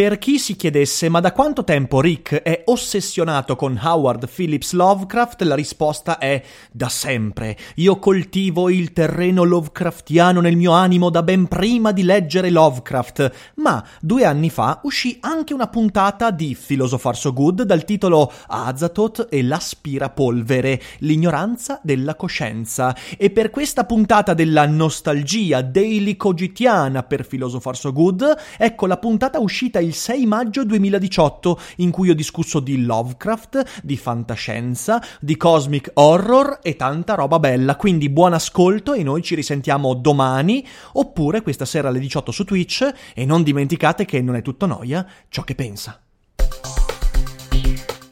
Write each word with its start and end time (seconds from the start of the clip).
Per 0.00 0.16
chi 0.16 0.38
si 0.38 0.56
chiedesse 0.56 1.10
ma 1.10 1.20
da 1.20 1.30
quanto 1.30 1.62
tempo 1.62 2.00
Rick 2.00 2.36
è 2.36 2.62
ossessionato 2.64 3.54
con 3.54 3.78
Howard 3.82 4.30
Phillips 4.34 4.72
Lovecraft, 4.72 5.42
la 5.42 5.54
risposta 5.54 6.16
è 6.16 6.42
da 6.72 6.88
sempre. 6.88 7.54
Io 7.74 7.98
coltivo 7.98 8.70
il 8.70 8.94
terreno 8.94 9.42
Lovecraftiano 9.42 10.40
nel 10.40 10.56
mio 10.56 10.72
animo 10.72 11.10
da 11.10 11.22
ben 11.22 11.48
prima 11.48 11.92
di 11.92 12.02
leggere 12.02 12.48
Lovecraft, 12.48 13.52
ma 13.56 13.86
due 14.00 14.24
anni 14.24 14.48
fa 14.48 14.80
uscì 14.84 15.18
anche 15.20 15.52
una 15.52 15.66
puntata 15.66 16.30
di 16.30 16.56
Philosopher 16.58 17.14
So 17.14 17.34
Good 17.34 17.64
dal 17.64 17.84
titolo 17.84 18.32
Azathoth 18.46 19.26
e 19.28 19.42
l'aspirapolvere, 19.42 20.80
l'ignoranza 21.00 21.78
della 21.82 22.14
coscienza. 22.14 22.96
E 23.18 23.28
per 23.28 23.50
questa 23.50 23.84
puntata 23.84 24.32
della 24.32 24.66
nostalgia 24.66 25.60
daily 25.60 26.16
cogitiana 26.16 27.02
per 27.02 27.26
Philosopher 27.26 27.76
So 27.76 27.92
Good, 27.92 28.36
ecco 28.56 28.86
la 28.86 28.96
puntata 28.96 29.38
uscita 29.38 29.78
il 29.78 29.88
il 29.90 29.96
6 29.96 30.26
maggio 30.26 30.64
2018, 30.64 31.60
in 31.78 31.90
cui 31.90 32.10
ho 32.10 32.14
discusso 32.14 32.60
di 32.60 32.84
Lovecraft, 32.84 33.82
di 33.82 33.96
fantascienza, 33.96 35.02
di 35.20 35.36
cosmic 35.36 35.90
horror 35.94 36.60
e 36.62 36.76
tanta 36.76 37.14
roba 37.14 37.40
bella. 37.40 37.74
Quindi 37.74 38.08
buon 38.08 38.32
ascolto 38.32 38.92
e 38.92 39.02
noi 39.02 39.22
ci 39.22 39.34
risentiamo 39.34 39.94
domani, 39.94 40.64
oppure 40.92 41.42
questa 41.42 41.64
sera 41.64 41.88
alle 41.88 41.98
18 41.98 42.30
su 42.30 42.44
Twitch. 42.44 42.88
E 43.14 43.24
non 43.24 43.42
dimenticate 43.42 44.04
che 44.04 44.22
non 44.22 44.36
è 44.36 44.42
tutto 44.42 44.66
noia 44.66 45.04
ciò 45.28 45.42
che 45.42 45.56
pensa. 45.56 46.00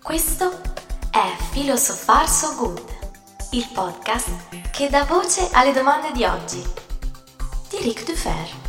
Questo 0.03 0.51
è 1.13 1.37
Philosopher 1.53 2.27
So 2.27 2.57
Good, 2.57 2.83
il 3.53 3.69
podcast 3.73 4.71
che 4.73 4.89
dà 4.89 5.05
voce 5.05 5.49
alle 5.53 5.73
domande 5.73 6.11
di 6.13 6.25
oggi 6.25 6.63
di 7.71 7.77
Ric 7.83 8.05
Dufer. 8.05 8.68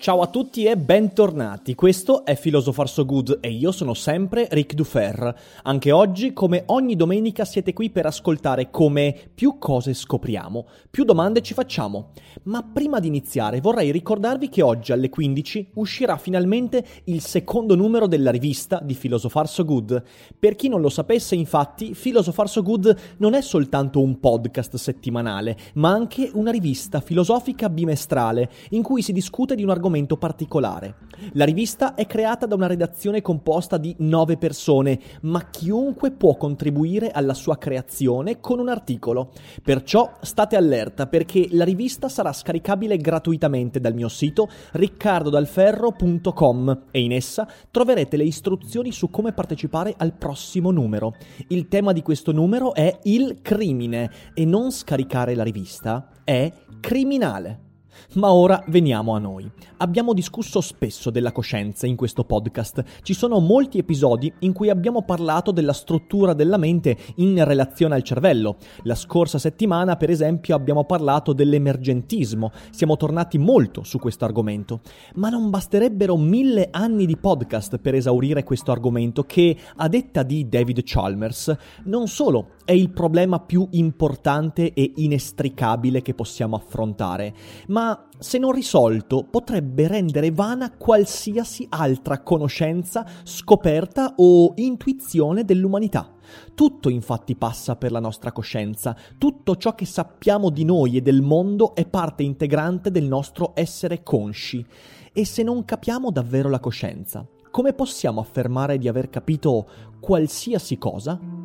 Ciao 0.00 0.20
a 0.20 0.28
tutti 0.28 0.62
e 0.62 0.76
bentornati, 0.76 1.74
questo 1.74 2.24
è 2.24 2.38
Philosopher 2.38 2.88
So 2.88 3.04
Good 3.04 3.38
e 3.40 3.50
io 3.50 3.72
sono 3.72 3.94
sempre 3.94 4.46
Ric 4.48 4.74
Dufer. 4.74 5.34
Anche 5.64 5.90
oggi, 5.90 6.32
come 6.32 6.62
ogni 6.66 6.94
domenica, 6.94 7.44
siete 7.44 7.72
qui 7.72 7.90
per 7.90 8.06
ascoltare 8.06 8.70
come 8.70 9.12
più 9.34 9.58
cose 9.58 9.94
scopriamo, 9.94 10.66
più 10.88 11.02
domande 11.02 11.42
ci 11.42 11.52
facciamo. 11.52 12.12
Ma 12.44 12.62
prima 12.62 13.00
di 13.00 13.08
iniziare 13.08 13.60
vorrei 13.60 13.90
ricordarvi 13.90 14.48
che 14.48 14.62
oggi 14.62 14.92
alle 14.92 15.08
15 15.08 15.70
uscirà 15.74 16.16
finalmente 16.16 16.86
il 17.04 17.20
secondo 17.20 17.74
numero 17.74 18.06
della 18.06 18.30
rivista 18.30 18.80
di 18.80 18.94
Philosopher 18.94 19.48
So 19.48 19.64
Good. 19.64 20.02
Per 20.38 20.54
chi 20.54 20.68
non 20.68 20.80
lo 20.80 20.90
sapesse, 20.90 21.34
infatti, 21.34 21.96
Philosopher 22.00 22.48
So 22.48 22.62
Good 22.62 22.96
non 23.16 23.34
è 23.34 23.40
soltanto 23.40 24.00
un 24.00 24.20
podcast 24.20 24.76
settimanale, 24.76 25.56
ma 25.74 25.90
anche 25.90 26.30
una 26.34 26.52
rivista 26.52 27.00
filosofica 27.00 27.68
bimestrale 27.68 28.48
in 28.70 28.82
cui 28.84 29.02
si 29.02 29.12
discute 29.12 29.56
di 29.56 29.64
un 29.64 29.70
argomento 29.70 29.86
argomento 29.88 30.16
particolare. 30.16 30.94
La 31.32 31.44
rivista 31.44 31.94
è 31.94 32.06
creata 32.06 32.46
da 32.46 32.54
una 32.54 32.68
redazione 32.68 33.22
composta 33.22 33.76
di 33.76 33.92
nove 33.98 34.36
persone, 34.36 35.00
ma 35.22 35.50
chiunque 35.50 36.12
può 36.12 36.36
contribuire 36.36 37.10
alla 37.10 37.34
sua 37.34 37.58
creazione 37.58 38.38
con 38.38 38.60
un 38.60 38.68
articolo. 38.68 39.32
Perciò 39.62 40.12
state 40.20 40.54
allerta 40.56 41.08
perché 41.08 41.48
la 41.50 41.64
rivista 41.64 42.08
sarà 42.08 42.32
scaricabile 42.32 42.96
gratuitamente 42.98 43.80
dal 43.80 43.94
mio 43.94 44.08
sito 44.08 44.48
riccardodalferro.com 44.72 46.82
e 46.90 47.00
in 47.00 47.12
essa 47.12 47.48
troverete 47.70 48.16
le 48.16 48.24
istruzioni 48.24 48.90
su 48.92 49.08
come 49.10 49.32
partecipare 49.32 49.94
al 49.96 50.12
prossimo 50.12 50.70
numero. 50.70 51.14
Il 51.48 51.66
tema 51.68 51.92
di 51.92 52.02
questo 52.02 52.30
numero 52.32 52.74
è 52.74 52.98
il 53.04 53.38
crimine 53.42 54.10
e 54.34 54.44
non 54.44 54.70
scaricare 54.70 55.34
la 55.34 55.42
rivista 55.42 56.10
è 56.22 56.52
criminale. 56.80 57.67
Ma 58.14 58.32
ora 58.32 58.62
veniamo 58.68 59.14
a 59.14 59.18
noi. 59.18 59.50
Abbiamo 59.78 60.12
discusso 60.12 60.60
spesso 60.60 61.10
della 61.10 61.32
coscienza 61.32 61.86
in 61.86 61.96
questo 61.96 62.24
podcast. 62.24 62.82
Ci 63.02 63.14
sono 63.14 63.38
molti 63.38 63.78
episodi 63.78 64.32
in 64.40 64.52
cui 64.52 64.70
abbiamo 64.70 65.02
parlato 65.02 65.52
della 65.52 65.72
struttura 65.72 66.32
della 66.32 66.56
mente 66.56 66.96
in 67.16 67.42
relazione 67.44 67.94
al 67.94 68.02
cervello. 68.02 68.56
La 68.82 68.94
scorsa 68.94 69.38
settimana, 69.38 69.96
per 69.96 70.10
esempio, 70.10 70.54
abbiamo 70.54 70.84
parlato 70.84 71.32
dell'emergentismo. 71.32 72.50
Siamo 72.70 72.96
tornati 72.96 73.38
molto 73.38 73.84
su 73.84 73.98
questo 73.98 74.24
argomento. 74.24 74.80
Ma 75.14 75.28
non 75.28 75.50
basterebbero 75.50 76.16
mille 76.16 76.68
anni 76.70 77.06
di 77.06 77.16
podcast 77.16 77.78
per 77.78 77.94
esaurire 77.94 78.42
questo 78.42 78.72
argomento 78.72 79.24
che, 79.24 79.56
a 79.76 79.88
detta 79.88 80.22
di 80.22 80.48
David 80.48 80.82
Chalmers, 80.84 81.56
non 81.84 82.08
solo 82.08 82.56
è 82.64 82.72
il 82.72 82.90
problema 82.90 83.40
più 83.40 83.66
importante 83.70 84.72
e 84.72 84.92
inestricabile 84.96 86.02
che 86.02 86.14
possiamo 86.14 86.56
affrontare, 86.56 87.34
ma 87.68 87.77
se 88.18 88.38
non 88.38 88.52
risolto 88.52 89.24
potrebbe 89.24 89.86
rendere 89.86 90.30
vana 90.30 90.72
qualsiasi 90.72 91.66
altra 91.68 92.20
conoscenza, 92.20 93.06
scoperta 93.22 94.14
o 94.16 94.52
intuizione 94.56 95.44
dell'umanità. 95.44 96.14
Tutto 96.54 96.88
infatti 96.88 97.36
passa 97.36 97.76
per 97.76 97.92
la 97.92 98.00
nostra 98.00 98.32
coscienza, 98.32 98.96
tutto 99.18 99.56
ciò 99.56 99.74
che 99.74 99.84
sappiamo 99.84 100.50
di 100.50 100.64
noi 100.64 100.96
e 100.96 101.02
del 101.02 101.22
mondo 101.22 101.74
è 101.74 101.86
parte 101.86 102.22
integrante 102.22 102.90
del 102.90 103.04
nostro 103.04 103.52
essere 103.54 104.02
consci. 104.02 104.64
E 105.12 105.24
se 105.24 105.42
non 105.42 105.64
capiamo 105.64 106.10
davvero 106.10 106.48
la 106.48 106.60
coscienza, 106.60 107.26
come 107.50 107.72
possiamo 107.72 108.20
affermare 108.20 108.78
di 108.78 108.88
aver 108.88 109.08
capito 109.08 109.68
qualsiasi 110.00 110.78
cosa? 110.78 111.37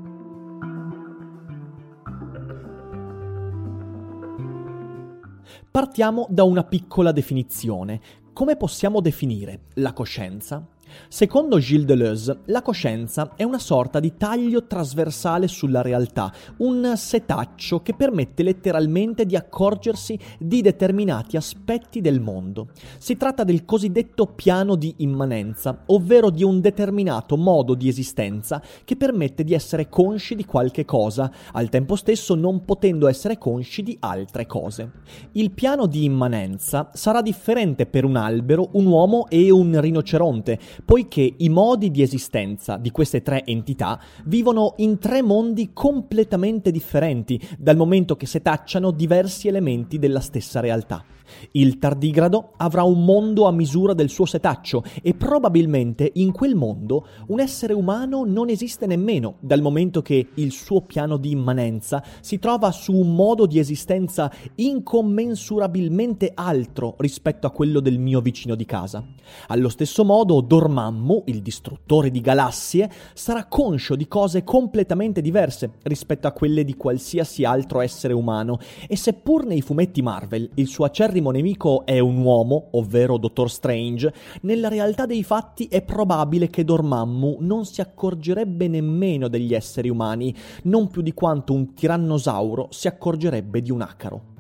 Partiamo 5.74 6.28
da 6.30 6.44
una 6.44 6.64
piccola 6.64 7.12
definizione. 7.12 8.00
Come 8.32 8.58
possiamo 8.58 9.02
definire 9.02 9.62
la 9.78 9.92
coscienza? 9.92 10.64
Secondo 11.08 11.60
Gilles 11.60 11.86
Deleuze, 11.86 12.40
la 12.46 12.62
coscienza 12.62 13.34
è 13.36 13.44
una 13.44 13.60
sorta 13.60 14.00
di 14.00 14.14
taglio 14.18 14.66
trasversale 14.66 15.48
sulla 15.48 15.82
realtà, 15.82 16.34
un 16.58 16.94
setaccio 16.96 17.82
che 17.82 17.94
permette 17.94 18.44
letteralmente 18.44 19.26
di 19.26 19.36
accorgersi 19.36 20.18
di 20.40 20.62
determinati 20.62 21.38
aspetti 21.38 22.02
del 22.02 22.20
mondo. 22.20 22.70
Si 22.98 23.18
tratta 23.18 23.44
del 23.44 23.66
cosiddetto 23.66 24.28
piano 24.28 24.76
di 24.76 24.96
immanenza, 24.98 25.84
ovvero 25.88 26.30
di 26.30 26.44
un 26.44 26.62
determinato 26.62 27.38
modo 27.38 27.74
di 27.74 27.88
esistenza 27.88 28.62
che 28.84 28.96
permette 28.96 29.44
di 29.44 29.54
essere 29.54 29.90
consci 29.90 30.36
di 30.36 30.46
qualche 30.46 30.86
cosa, 30.86 31.32
al 31.52 31.70
tempo 31.70 31.96
stesso 31.96 32.36
non 32.36 32.66
potendo 32.66 33.08
essere 33.08 33.38
consci 33.38 33.84
di 33.84 33.98
altre 34.00 34.46
cose. 34.46 34.92
Il 35.34 35.52
piano 35.52 35.86
di 35.86 36.04
immanenza 36.04 36.90
sarà 36.94 37.22
differente 37.22 37.86
per 37.86 38.06
un 38.06 38.16
albero, 38.16 38.70
un 38.74 38.86
uomo 38.86 39.28
e 39.30 39.52
un 39.52 39.80
rinoceronte, 39.80 40.60
poiché 40.86 41.34
i 41.38 41.50
modi 41.50 41.92
di 41.92 42.02
esistenza 42.02 42.78
di 42.78 42.92
queste 42.92 43.22
tre 43.22 43.46
entità 43.46 44.00
vivono 44.26 44.74
in 44.78 44.98
tre 45.00 45.22
mondi 45.22 45.72
completamente 45.74 46.72
differenti, 46.72 47.40
dal 47.58 47.78
momento 47.78 48.16
che 48.16 48.26
setacciano 48.26 48.92
diversi 48.92 49.48
elementi 49.48 50.00
della 50.00 50.20
stessa 50.20 50.60
realtà. 50.60 51.04
Il 51.52 51.80
tardigrado 51.80 52.54
avrà 52.58 52.84
un 52.84 53.04
mondo 53.04 53.46
a 53.46 53.52
misura 53.52 53.94
del 53.94 54.10
suo 54.10 54.26
setaccio 54.26 54.84
e 55.02 55.14
probabilmente 55.14 56.10
in 56.16 56.32
quel 56.32 56.56
mondo 56.56 57.08
un 57.28 57.40
essere 57.40 57.74
umano 57.74 58.24
non 58.26 58.50
esiste 58.50 58.86
nemmeno, 58.86 59.36
dal 59.40 59.62
momento 59.62 60.02
che 60.02 60.28
il 60.36 60.52
suo 60.52 60.82
piano 60.82 61.18
di 61.18 61.32
immanenza 61.32 62.04
si 62.22 62.40
trova 62.40 62.72
su 62.72 62.94
un 62.94 63.16
modo 63.16 63.46
di 63.46 63.60
esistenza 63.60 64.32
incommensurabilmente 64.56 66.32
altro 66.34 66.96
rispetto 66.98 67.48
a 67.48 67.52
quello 67.52 67.80
del 67.80 68.00
mio 68.00 68.22
vicino 68.22 68.56
di 68.56 68.66
casa. 68.66 69.06
Allo 69.48 69.70
stesso 69.70 70.04
modo 70.04 70.42
Dormammu, 70.42 71.24
il 71.26 71.42
distruttore 71.42 72.12
di 72.12 72.22
galassie, 72.22 72.90
sarà 73.14 73.46
conscio 73.46 73.96
di 73.96 74.08
cose 74.08 74.44
completamente 74.44 75.22
diverse 75.22 75.74
rispetto 75.84 76.28
a 76.28 76.32
quelle 76.32 76.64
di 76.64 76.76
qualsiasi 76.76 77.44
altro 77.44 77.82
essere 77.82 78.14
umano 78.14 78.60
e 78.88 78.96
seppur 78.96 79.46
nei 79.46 79.62
fumetti 79.62 80.02
Marvel 80.02 80.50
il 80.56 80.68
suo 80.68 80.86
acerrimo 80.86 81.23
nemico 81.32 81.86
è 81.86 82.00
un 82.00 82.18
uomo, 82.18 82.70
ovvero 82.72 83.18
Dottor 83.18 83.50
Strange, 83.50 84.14
nella 84.42 84.68
realtà 84.68 85.06
dei 85.06 85.24
fatti 85.24 85.68
è 85.68 85.82
probabile 85.82 86.50
che 86.50 86.64
Dormammu 86.64 87.38
non 87.40 87.66
si 87.66 87.82
accorgerebbe 87.82 88.68
nemmeno 88.68 89.28
degli 89.28 89.54
esseri 89.54 89.90
umani, 89.90 90.36
non 90.64 90.88
più 90.88 91.02
di 91.02 91.14
quanto 91.14 91.54
un 91.54 91.74
tirannosauro 91.74 92.68
si 92.72 92.88
accorgerebbe 92.88 93.62
di 93.62 93.72
un 93.72 93.82
acaro. 93.82 94.33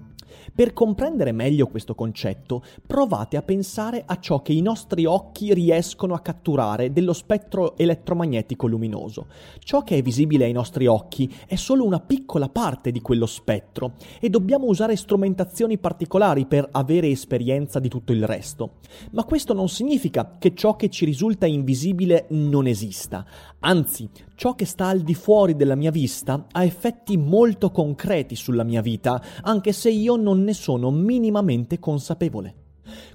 Per 0.55 0.71
comprendere 0.71 1.31
meglio 1.31 1.65
questo 1.65 1.95
concetto, 1.95 2.63
provate 2.85 3.37
a 3.37 3.41
pensare 3.41 4.03
a 4.05 4.19
ciò 4.19 4.43
che 4.43 4.53
i 4.53 4.61
nostri 4.61 5.03
occhi 5.03 5.51
riescono 5.51 6.13
a 6.13 6.19
catturare 6.19 6.93
dello 6.93 7.13
spettro 7.13 7.75
elettromagnetico 7.75 8.67
luminoso. 8.67 9.25
Ciò 9.63 9.81
che 9.81 9.97
è 9.97 10.03
visibile 10.03 10.45
ai 10.45 10.51
nostri 10.51 10.85
occhi 10.85 11.33
è 11.47 11.55
solo 11.55 11.83
una 11.83 11.99
piccola 11.99 12.49
parte 12.49 12.91
di 12.91 13.01
quello 13.01 13.25
spettro 13.25 13.93
e 14.19 14.29
dobbiamo 14.29 14.67
usare 14.67 14.95
strumentazioni 14.95 15.79
particolari 15.79 16.45
per 16.45 16.69
avere 16.71 17.07
esperienza 17.09 17.79
di 17.79 17.89
tutto 17.89 18.11
il 18.11 18.27
resto. 18.27 18.73
Ma 19.13 19.23
questo 19.23 19.55
non 19.55 19.69
significa 19.69 20.35
che 20.37 20.53
ciò 20.53 20.75
che 20.75 20.89
ci 20.89 21.03
risulta 21.03 21.47
invisibile 21.47 22.27
non 22.29 22.67
esista. 22.67 23.25
Anzi, 23.65 24.09
ciò 24.35 24.55
che 24.55 24.65
sta 24.65 24.87
al 24.87 24.99
di 24.99 25.13
fuori 25.13 25.55
della 25.55 25.75
mia 25.75 25.89
vista 25.89 26.47
ha 26.51 26.65
effetti 26.65 27.15
molto 27.15 27.71
concreti 27.71 28.35
sulla 28.35 28.63
mia 28.63 28.81
vita, 28.81 29.23
anche 29.41 29.71
se 29.71 29.89
io 29.89 30.17
non 30.17 30.43
ne 30.43 30.53
sono 30.53 30.91
minimamente 30.91 31.79
consapevole. 31.79 32.62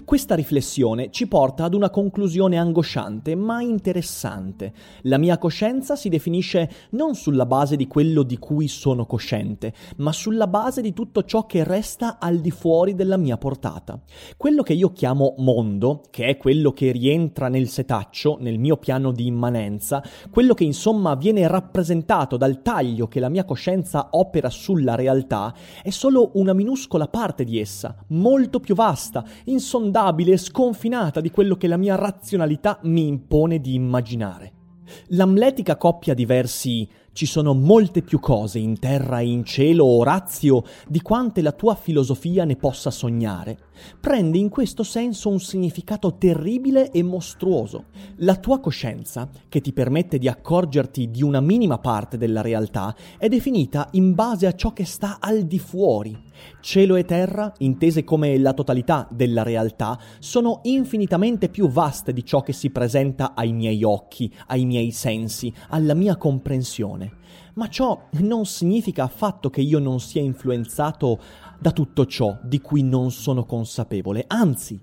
Questa 0.03 0.35
riflessione 0.35 1.11
ci 1.11 1.27
porta 1.27 1.63
ad 1.63 1.73
una 1.73 1.89
conclusione 1.89 2.57
angosciante 2.57 3.35
ma 3.35 3.61
interessante. 3.61 4.73
La 5.03 5.17
mia 5.17 5.37
coscienza 5.37 5.95
si 5.95 6.09
definisce 6.09 6.69
non 6.91 7.15
sulla 7.15 7.45
base 7.45 7.75
di 7.75 7.87
quello 7.87 8.23
di 8.23 8.37
cui 8.37 8.67
sono 8.67 9.05
cosciente, 9.05 9.73
ma 9.97 10.11
sulla 10.11 10.47
base 10.47 10.81
di 10.81 10.93
tutto 10.93 11.23
ciò 11.23 11.45
che 11.45 11.63
resta 11.63 12.17
al 12.19 12.39
di 12.39 12.51
fuori 12.51 12.95
della 12.95 13.17
mia 13.17 13.37
portata. 13.37 14.01
Quello 14.37 14.63
che 14.63 14.73
io 14.73 14.91
chiamo 14.91 15.35
mondo, 15.37 16.01
che 16.09 16.25
è 16.25 16.37
quello 16.37 16.71
che 16.71 16.91
rientra 16.91 17.47
nel 17.47 17.67
setaccio, 17.69 18.37
nel 18.39 18.59
mio 18.59 18.77
piano 18.77 19.11
di 19.11 19.25
immanenza, 19.25 20.03
quello 20.29 20.53
che 20.53 20.63
insomma 20.63 21.15
viene 21.15 21.47
rappresentato 21.47 22.37
dal 22.37 22.61
taglio 22.61 23.07
che 23.07 23.19
la 23.19 23.29
mia 23.29 23.45
coscienza 23.45 24.09
opera 24.11 24.49
sulla 24.49 24.95
realtà, 24.95 25.53
è 25.83 25.89
solo 25.89 26.31
una 26.33 26.53
minuscola 26.53 27.07
parte 27.07 27.43
di 27.43 27.59
essa, 27.59 27.95
molto 28.07 28.59
più 28.59 28.75
vasta, 28.75 29.23
insondabile 29.45 29.67
insondabile 29.69 30.31
e 30.31 30.37
sconfinata 30.37 31.21
di 31.21 31.29
quello 31.29 31.55
che 31.55 31.67
la 31.67 31.77
mia 31.77 31.93
razionalità 31.93 32.79
mi 32.85 33.05
impone 33.05 33.59
di 33.59 33.75
immaginare. 33.75 34.53
L'amletica 35.09 35.77
coppia 35.77 36.15
di 36.15 36.25
versi 36.25 36.89
ci 37.13 37.27
sono 37.27 37.53
molte 37.53 38.01
più 38.01 38.19
cose 38.19 38.57
in 38.57 38.79
terra 38.79 39.19
e 39.19 39.27
in 39.27 39.43
cielo, 39.43 39.85
Orazio, 39.85 40.63
di 40.87 41.01
quante 41.01 41.43
la 41.43 41.51
tua 41.51 41.75
filosofia 41.75 42.45
ne 42.45 42.55
possa 42.55 42.89
sognare, 42.89 43.59
prende 43.99 44.39
in 44.39 44.49
questo 44.49 44.81
senso 44.81 45.29
un 45.29 45.39
significato 45.39 46.15
terribile 46.17 46.89
e 46.89 47.03
mostruoso. 47.03 47.85
La 48.17 48.37
tua 48.37 48.59
coscienza, 48.59 49.29
che 49.49 49.61
ti 49.61 49.71
permette 49.71 50.17
di 50.17 50.27
accorgerti 50.27 51.11
di 51.11 51.21
una 51.21 51.41
minima 51.41 51.77
parte 51.77 52.17
della 52.17 52.41
realtà, 52.41 52.95
è 53.19 53.27
definita 53.27 53.89
in 53.91 54.15
base 54.15 54.47
a 54.47 54.55
ciò 54.55 54.73
che 54.73 54.85
sta 54.85 55.17
al 55.19 55.43
di 55.43 55.59
fuori. 55.59 56.28
Cielo 56.61 56.95
e 56.95 57.05
terra, 57.05 57.53
intese 57.59 58.03
come 58.03 58.37
la 58.37 58.53
totalità 58.53 59.07
della 59.11 59.43
realtà, 59.43 59.99
sono 60.19 60.59
infinitamente 60.63 61.49
più 61.49 61.69
vaste 61.69 62.13
di 62.13 62.25
ciò 62.25 62.41
che 62.41 62.53
si 62.53 62.69
presenta 62.69 63.33
ai 63.33 63.53
miei 63.53 63.83
occhi, 63.83 64.33
ai 64.47 64.65
miei 64.65 64.91
sensi, 64.91 65.53
alla 65.69 65.93
mia 65.93 66.17
comprensione. 66.17 67.17
Ma 67.55 67.67
ciò 67.67 68.07
non 68.19 68.45
significa 68.45 69.03
affatto 69.03 69.49
che 69.49 69.61
io 69.61 69.79
non 69.79 69.99
sia 69.99 70.21
influenzato 70.21 71.19
da 71.59 71.71
tutto 71.71 72.05
ciò 72.05 72.37
di 72.41 72.61
cui 72.61 72.83
non 72.83 73.11
sono 73.11 73.45
consapevole, 73.45 74.23
anzi, 74.27 74.79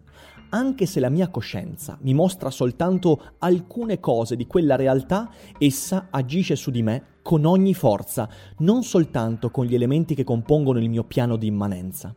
anche 0.51 0.87
se 0.87 1.01
la 1.01 1.09
mia 1.09 1.29
coscienza 1.29 1.99
mi 2.03 2.15
mostra 2.15 2.51
soltanto 2.51 3.35
alcune 3.39 4.01
cose 4.01 4.37
di 4.37 4.47
quella 4.47 4.77
realtà, 4.77 5.31
essa 5.59 6.09
agisce 6.11 6.57
su 6.57 6.71
di 6.71 6.83
me 6.83 7.15
con 7.23 7.45
ogni 7.45 7.75
forza, 7.75 8.29
non 8.59 8.83
soltanto 8.83 9.51
con 9.51 9.65
gli 9.65 9.75
elementi 9.75 10.15
che 10.15 10.25
compongono 10.25 10.79
il 10.79 10.89
mio 10.89 11.05
piano 11.05 11.37
di 11.37 11.47
immanenza. 11.47 12.15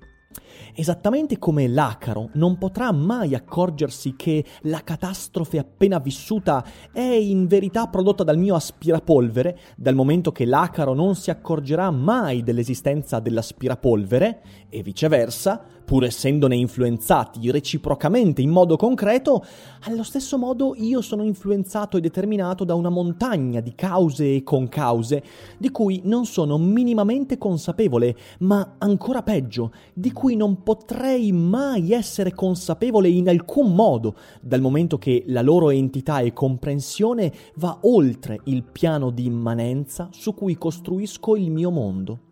Esattamente 0.75 1.39
come 1.39 1.67
l'acaro 1.67 2.29
non 2.33 2.57
potrà 2.57 2.91
mai 2.91 3.33
accorgersi 3.33 4.15
che 4.15 4.45
la 4.61 4.81
catastrofe 4.83 5.57
appena 5.57 5.99
vissuta 5.99 6.63
è 6.91 7.01
in 7.01 7.47
verità 7.47 7.87
prodotta 7.87 8.23
dal 8.23 8.37
mio 8.37 8.55
aspirapolvere, 8.55 9.57
dal 9.75 9.95
momento 9.95 10.31
che 10.31 10.45
l'acaro 10.45 10.93
non 10.93 11.15
si 11.15 11.31
accorgerà 11.31 11.89
mai 11.89 12.43
dell'esistenza 12.43 13.19
dell'aspirapolvere, 13.19 14.41
e 14.69 14.83
viceversa, 14.83 15.63
pur 15.89 16.03
essendone 16.03 16.56
influenzati 16.56 17.50
reciprocamente 17.50 18.44
in 18.44 18.51
modo 18.51 18.77
concreto, 18.77 19.44
allo 19.86 20.03
stesso 20.03 20.38
modo 20.38 20.75
io 20.77 21.01
sono 21.01 21.24
influenzato 21.24 21.97
e 21.97 22.00
determinato 22.00 22.63
da 22.63 22.75
una 22.75 22.89
montagna 22.89 23.59
di 23.59 23.74
cause 23.74 24.36
e 24.36 24.44
concause 24.44 25.24
di 25.57 25.71
cui 25.71 26.01
non 26.03 26.27
sono 26.27 26.59
minimamente 26.59 27.39
consapevole, 27.39 28.15
ma 28.41 28.75
ancora 28.77 29.24
peggio, 29.24 29.71
di 29.91 30.12
cui 30.12 30.36
non 30.36 30.62
potrei 30.62 31.31
mai 31.31 31.92
essere 31.92 32.35
consapevole 32.35 33.09
in 33.09 33.27
alcun 33.27 33.74
modo, 33.74 34.13
dal 34.42 34.62
momento 34.62 35.00
che 35.00 35.24
la 35.25 35.42
loro 35.42 35.71
entità 35.71 36.19
e 36.19 36.33
comprensione 36.33 37.33
va 37.56 37.75
oltre 37.81 38.42
il 38.44 38.62
piano 38.62 39.09
di 39.09 39.25
immanenza 39.25 40.07
su 40.12 40.35
cui 40.35 40.56
costruisco 40.56 41.35
il 41.35 41.50
mio 41.50 41.71
mondo. 41.71 42.28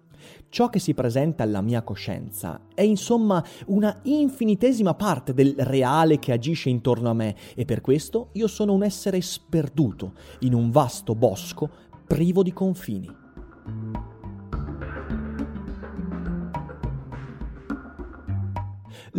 Ciò 0.49 0.69
che 0.69 0.79
si 0.79 0.93
presenta 0.93 1.43
alla 1.43 1.61
mia 1.61 1.81
coscienza 1.83 2.61
è 2.73 2.81
insomma 2.81 3.43
una 3.67 3.99
infinitesima 4.03 4.93
parte 4.93 5.33
del 5.33 5.55
reale 5.57 6.19
che 6.19 6.31
agisce 6.31 6.69
intorno 6.69 7.09
a 7.09 7.13
me 7.13 7.35
e 7.53 7.65
per 7.65 7.81
questo 7.81 8.29
io 8.33 8.47
sono 8.47 8.73
un 8.73 8.83
essere 8.83 9.19
sperduto 9.21 10.13
in 10.39 10.53
un 10.53 10.71
vasto 10.71 11.15
bosco 11.15 11.69
privo 12.07 12.43
di 12.43 12.53
confini. 12.53 14.15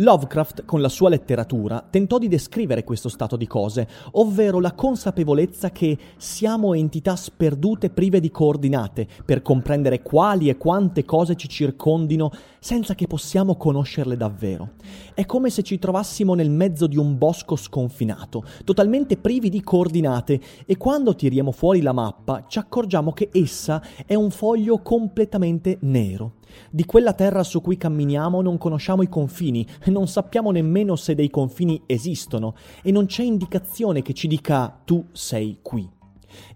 Lovecraft, 0.01 0.63
con 0.63 0.79
la 0.79 0.87
sua 0.87 1.09
letteratura, 1.09 1.85
tentò 1.89 2.19
di 2.19 2.29
descrivere 2.29 2.85
questo 2.85 3.09
stato 3.09 3.35
di 3.35 3.47
cose, 3.47 3.85
ovvero 4.11 4.61
la 4.61 4.71
consapevolezza 4.71 5.71
che 5.71 5.97
siamo 6.15 6.73
entità 6.73 7.17
sperdute 7.17 7.89
prive 7.89 8.21
di 8.21 8.31
coordinate 8.31 9.07
per 9.25 9.41
comprendere 9.41 10.01
quali 10.01 10.47
e 10.47 10.55
quante 10.55 11.03
cose 11.03 11.35
ci 11.35 11.49
circondino 11.49 12.31
senza 12.59 12.95
che 12.95 13.07
possiamo 13.07 13.57
conoscerle 13.57 14.15
davvero. 14.15 14.71
È 15.13 15.25
come 15.25 15.49
se 15.49 15.63
ci 15.63 15.79
trovassimo 15.79 16.33
nel 16.33 16.49
mezzo 16.49 16.87
di 16.87 16.97
un 16.97 17.17
bosco 17.17 17.57
sconfinato, 17.57 18.43
totalmente 18.63 19.17
privi 19.17 19.49
di 19.49 19.61
coordinate, 19.61 20.39
e 20.65 20.77
quando 20.77 21.13
tiriamo 21.13 21.51
fuori 21.51 21.81
la 21.81 21.91
mappa 21.91 22.45
ci 22.47 22.57
accorgiamo 22.57 23.11
che 23.11 23.29
essa 23.33 23.83
è 24.05 24.15
un 24.15 24.31
foglio 24.31 24.77
completamente 24.81 25.77
nero. 25.81 26.37
Di 26.69 26.85
quella 26.85 27.13
terra 27.13 27.43
su 27.43 27.61
cui 27.61 27.77
camminiamo 27.77 28.41
non 28.41 28.57
conosciamo 28.57 29.01
i 29.01 29.09
confini, 29.09 29.65
non 29.85 30.07
sappiamo 30.07 30.51
nemmeno 30.51 30.95
se 30.95 31.15
dei 31.15 31.29
confini 31.29 31.81
esistono 31.85 32.55
e 32.81 32.91
non 32.91 33.05
c'è 33.05 33.23
indicazione 33.23 34.01
che 34.01 34.13
ci 34.13 34.27
dica 34.27 34.81
tu 34.83 35.05
sei 35.11 35.59
qui. 35.61 35.97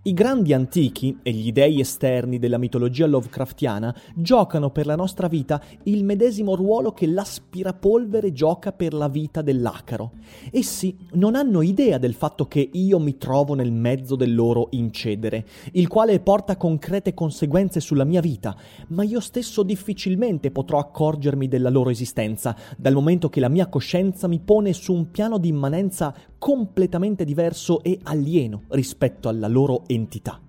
I 0.06 0.14
grandi 0.14 0.52
antichi 0.52 1.20
e 1.24 1.32
gli 1.32 1.54
dei 1.54 1.80
esterni 1.80 2.38
della 2.38 2.58
mitologia 2.58 3.06
Lovecraftiana 3.06 3.96
giocano 4.14 4.70
per 4.70 4.86
la 4.86 4.98
nostra 4.98 5.30
vita 5.30 5.62
il 5.84 6.04
medesimo 6.04 6.56
ruolo 6.56 6.92
che 6.92 7.08
l'aspirapolvere 7.08 8.34
gioca 8.34 8.74
per 8.74 8.94
la 8.94 9.08
vita 9.08 9.42
dell'acaro. 9.42 10.12
Essi 10.52 10.98
non 11.14 11.36
hanno 11.36 11.62
idea 11.62 12.00
del 12.00 12.16
fatto 12.16 12.50
che 12.50 12.70
io 12.74 13.00
mi 13.00 13.18
trovo 13.18 13.54
nel 13.54 13.72
mezzo 13.72 14.18
del 14.18 14.36
loro 14.36 14.68
incedere, 14.72 15.46
il 15.72 15.88
quale 15.88 16.20
porta 16.20 16.58
concrete 16.58 17.14
conseguenze 17.14 17.80
sulla 17.80 18.04
mia 18.04 18.20
vita, 18.20 18.58
ma 18.88 19.04
io 19.04 19.22
stesso 19.22 19.64
difficilmente 19.64 20.52
potrò 20.52 20.80
accorgermi 20.80 21.48
della 21.48 21.70
loro 21.70 21.90
esistenza, 21.90 22.58
dal 22.76 22.94
momento 22.94 23.30
che 23.30 23.40
la 23.40 23.48
mia 23.48 23.68
coscienza 23.68 24.28
mi 24.28 24.42
pone 24.42 24.74
su 24.74 24.92
un 24.92 25.12
piano 25.12 25.38
di 25.38 25.48
immanenza 25.48 26.14
completamente 26.38 27.24
diverso 27.24 27.82
e 27.84 28.00
alieno 28.04 28.64
rispetto 28.68 29.30
alla 29.30 29.48
loro 29.48 29.84
entità. 29.94 30.42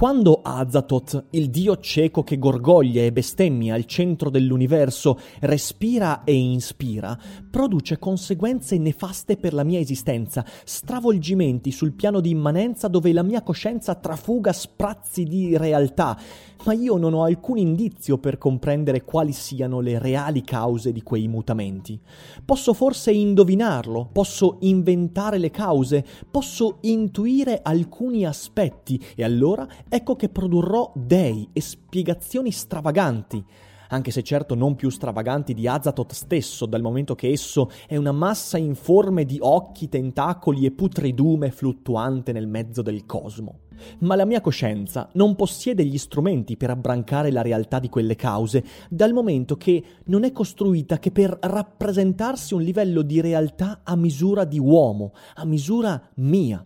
Quando 0.00 0.40
Azathoth, 0.42 1.26
il 1.32 1.50
dio 1.50 1.76
cieco 1.76 2.22
che 2.22 2.38
gorgoglia 2.38 3.02
e 3.02 3.12
bestemmia 3.12 3.74
al 3.74 3.84
centro 3.84 4.30
dell'universo, 4.30 5.18
respira 5.40 6.24
e 6.24 6.34
inspira, 6.34 7.18
produce 7.50 7.98
conseguenze 7.98 8.78
nefaste 8.78 9.36
per 9.36 9.52
la 9.52 9.62
mia 9.62 9.78
esistenza, 9.78 10.42
stravolgimenti 10.64 11.70
sul 11.70 11.92
piano 11.92 12.20
di 12.20 12.30
immanenza 12.30 12.88
dove 12.88 13.12
la 13.12 13.22
mia 13.22 13.42
coscienza 13.42 13.94
trafuga 13.94 14.54
sprazzi 14.54 15.24
di 15.24 15.54
realtà, 15.58 16.18
ma 16.64 16.72
io 16.72 16.96
non 16.96 17.12
ho 17.12 17.24
alcun 17.24 17.58
indizio 17.58 18.16
per 18.16 18.38
comprendere 18.38 19.04
quali 19.04 19.32
siano 19.32 19.80
le 19.80 19.98
reali 19.98 20.42
cause 20.42 20.92
di 20.92 21.02
quei 21.02 21.28
mutamenti. 21.28 22.00
Posso 22.42 22.72
forse 22.72 23.12
indovinarlo, 23.12 24.08
posso 24.10 24.56
inventare 24.60 25.36
le 25.36 25.50
cause, 25.50 26.04
posso 26.30 26.78
intuire 26.82 27.60
alcuni 27.62 28.24
aspetti? 28.24 29.02
E 29.14 29.24
allora 29.24 29.66
ecco 29.90 30.16
che 30.16 30.28
produrrò 30.30 30.92
dei 30.94 31.48
e 31.52 31.60
spiegazioni 31.60 32.50
stravaganti 32.52 33.44
anche 33.90 34.10
se 34.10 34.22
certo 34.22 34.54
non 34.54 34.76
più 34.76 34.88
stravaganti 34.88 35.52
di 35.52 35.66
Azathoth 35.66 36.12
stesso, 36.12 36.66
dal 36.66 36.80
momento 36.80 37.14
che 37.14 37.28
esso 37.28 37.70
è 37.86 37.96
una 37.96 38.12
massa 38.12 38.56
informe 38.56 39.24
di 39.24 39.38
occhi, 39.40 39.88
tentacoli 39.88 40.64
e 40.64 40.70
putridume 40.70 41.50
fluttuante 41.50 42.32
nel 42.32 42.46
mezzo 42.46 42.82
del 42.82 43.04
cosmo. 43.04 43.62
Ma 44.00 44.14
la 44.14 44.26
mia 44.26 44.40
coscienza 44.40 45.08
non 45.14 45.34
possiede 45.34 45.84
gli 45.84 45.98
strumenti 45.98 46.56
per 46.56 46.70
abbrancare 46.70 47.32
la 47.32 47.42
realtà 47.42 47.80
di 47.80 47.88
quelle 47.88 48.14
cause, 48.14 48.62
dal 48.88 49.12
momento 49.12 49.56
che 49.56 49.82
non 50.04 50.22
è 50.22 50.30
costruita 50.32 50.98
che 50.98 51.10
per 51.10 51.36
rappresentarsi 51.40 52.54
un 52.54 52.62
livello 52.62 53.02
di 53.02 53.20
realtà 53.20 53.80
a 53.82 53.96
misura 53.96 54.44
di 54.44 54.58
uomo, 54.58 55.14
a 55.34 55.44
misura 55.44 56.00
mia. 56.16 56.64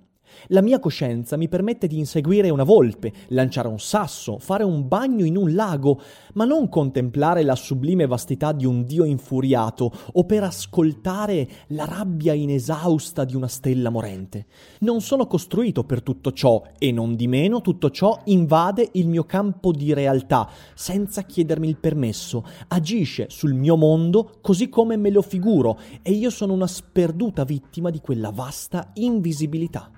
La 0.48 0.62
mia 0.62 0.78
coscienza 0.78 1.36
mi 1.36 1.48
permette 1.48 1.86
di 1.86 1.98
inseguire 1.98 2.50
una 2.50 2.64
volpe, 2.64 3.12
lanciare 3.28 3.68
un 3.68 3.78
sasso, 3.78 4.38
fare 4.38 4.64
un 4.64 4.86
bagno 4.88 5.24
in 5.24 5.36
un 5.36 5.54
lago, 5.54 6.00
ma 6.34 6.44
non 6.44 6.68
contemplare 6.68 7.42
la 7.42 7.54
sublime 7.54 8.06
vastità 8.06 8.52
di 8.52 8.66
un 8.66 8.84
Dio 8.84 9.04
infuriato 9.04 9.90
o 10.12 10.24
per 10.24 10.42
ascoltare 10.44 11.48
la 11.68 11.84
rabbia 11.84 12.32
inesausta 12.32 13.24
di 13.24 13.36
una 13.36 13.48
stella 13.48 13.90
morente. 13.90 14.46
Non 14.80 15.00
sono 15.00 15.26
costruito 15.26 15.84
per 15.84 16.02
tutto 16.02 16.32
ciò 16.32 16.62
e 16.78 16.92
non 16.92 17.16
di 17.16 17.26
meno 17.26 17.60
tutto 17.60 17.90
ciò 17.90 18.20
invade 18.24 18.88
il 18.92 19.08
mio 19.08 19.24
campo 19.24 19.72
di 19.72 19.92
realtà 19.92 20.48
senza 20.74 21.22
chiedermi 21.22 21.68
il 21.68 21.76
permesso, 21.76 22.44
agisce 22.68 23.26
sul 23.30 23.54
mio 23.54 23.76
mondo 23.76 24.38
così 24.40 24.68
come 24.68 24.96
me 24.96 25.10
lo 25.10 25.22
figuro 25.22 25.78
e 26.02 26.12
io 26.12 26.30
sono 26.30 26.52
una 26.52 26.66
sperduta 26.66 27.44
vittima 27.44 27.90
di 27.90 28.00
quella 28.00 28.30
vasta 28.30 28.90
invisibilità. 28.94 29.90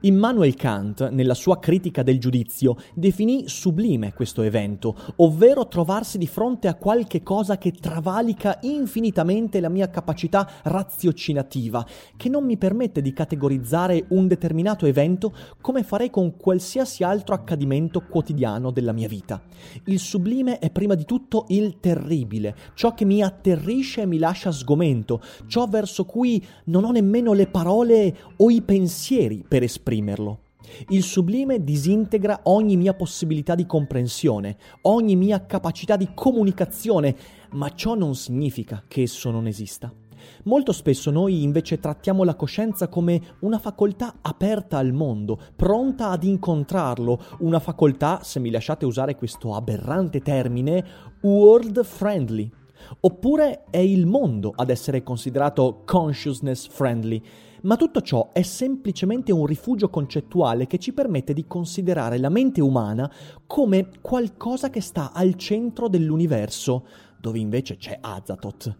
Immanuel 0.00 0.54
Kant, 0.54 1.10
nella 1.10 1.34
sua 1.34 1.58
critica 1.58 2.02
del 2.02 2.20
giudizio, 2.20 2.76
definì 2.94 3.48
sublime 3.48 4.12
questo 4.12 4.42
evento, 4.42 4.96
ovvero 5.16 5.66
trovarsi 5.68 6.18
di 6.18 6.26
fronte 6.26 6.68
a 6.68 6.74
qualche 6.74 7.22
cosa 7.22 7.58
che 7.58 7.72
travalica 7.72 8.58
infinitamente 8.62 9.60
la 9.60 9.68
mia 9.68 9.90
capacità 9.90 10.48
raziocinativa, 10.62 11.84
che 12.16 12.28
non 12.28 12.44
mi 12.44 12.56
permette 12.56 13.02
di 13.02 13.12
categorizzare 13.12 14.06
un 14.10 14.26
determinato 14.28 14.86
evento 14.86 15.34
come 15.60 15.82
farei 15.82 16.10
con 16.10 16.36
qualsiasi 16.36 17.02
altro 17.02 17.34
accadimento 17.34 18.00
quotidiano 18.00 18.70
della 18.70 18.92
mia 18.92 19.08
vita. 19.08 19.42
Il 19.86 19.98
sublime 19.98 20.58
è 20.58 20.70
prima 20.70 20.94
di 20.94 21.04
tutto 21.04 21.46
il 21.48 21.80
terribile, 21.80 22.54
ciò 22.74 22.94
che 22.94 23.04
mi 23.04 23.22
atterrisce 23.22 24.02
e 24.02 24.06
mi 24.06 24.18
lascia 24.18 24.52
sgomento, 24.52 25.20
ciò 25.46 25.66
verso 25.66 26.04
cui 26.04 26.44
non 26.66 26.84
ho 26.84 26.90
nemmeno 26.92 27.32
le 27.32 27.46
parole 27.46 28.16
o 28.36 28.50
i 28.50 28.62
pensieri 28.62 29.44
per 29.46 29.62
esprimerlo. 29.64 30.40
Il 30.88 31.02
sublime 31.02 31.62
disintegra 31.62 32.40
ogni 32.44 32.76
mia 32.76 32.94
possibilità 32.94 33.54
di 33.54 33.66
comprensione, 33.66 34.56
ogni 34.82 35.14
mia 35.14 35.44
capacità 35.44 35.96
di 35.96 36.08
comunicazione, 36.14 37.16
ma 37.52 37.74
ciò 37.74 37.94
non 37.94 38.14
significa 38.14 38.82
che 38.88 39.02
esso 39.02 39.30
non 39.30 39.46
esista. 39.46 39.92
Molto 40.44 40.72
spesso 40.72 41.10
noi 41.10 41.42
invece 41.42 41.78
trattiamo 41.78 42.24
la 42.24 42.34
coscienza 42.34 42.88
come 42.88 43.36
una 43.40 43.58
facoltà 43.58 44.16
aperta 44.22 44.78
al 44.78 44.92
mondo, 44.92 45.38
pronta 45.54 46.08
ad 46.08 46.24
incontrarlo, 46.24 47.20
una 47.40 47.60
facoltà, 47.60 48.20
se 48.22 48.40
mi 48.40 48.50
lasciate 48.50 48.86
usare 48.86 49.16
questo 49.16 49.54
aberrante 49.54 50.20
termine, 50.20 50.84
world 51.20 51.84
friendly. 51.84 52.50
Oppure 53.00 53.64
è 53.70 53.78
il 53.78 54.06
mondo 54.06 54.52
ad 54.54 54.70
essere 54.70 55.02
considerato 55.02 55.82
consciousness 55.84 56.66
friendly, 56.68 57.22
ma 57.62 57.76
tutto 57.76 58.02
ciò 58.02 58.30
è 58.32 58.42
semplicemente 58.42 59.32
un 59.32 59.46
rifugio 59.46 59.88
concettuale 59.88 60.66
che 60.66 60.78
ci 60.78 60.92
permette 60.92 61.32
di 61.32 61.46
considerare 61.46 62.18
la 62.18 62.28
mente 62.28 62.60
umana 62.60 63.10
come 63.46 63.88
qualcosa 64.00 64.70
che 64.70 64.80
sta 64.80 65.12
al 65.12 65.34
centro 65.34 65.88
dell'universo, 65.88 66.86
dove 67.18 67.38
invece 67.38 67.76
c'è 67.76 67.98
Azathoth. 68.00 68.76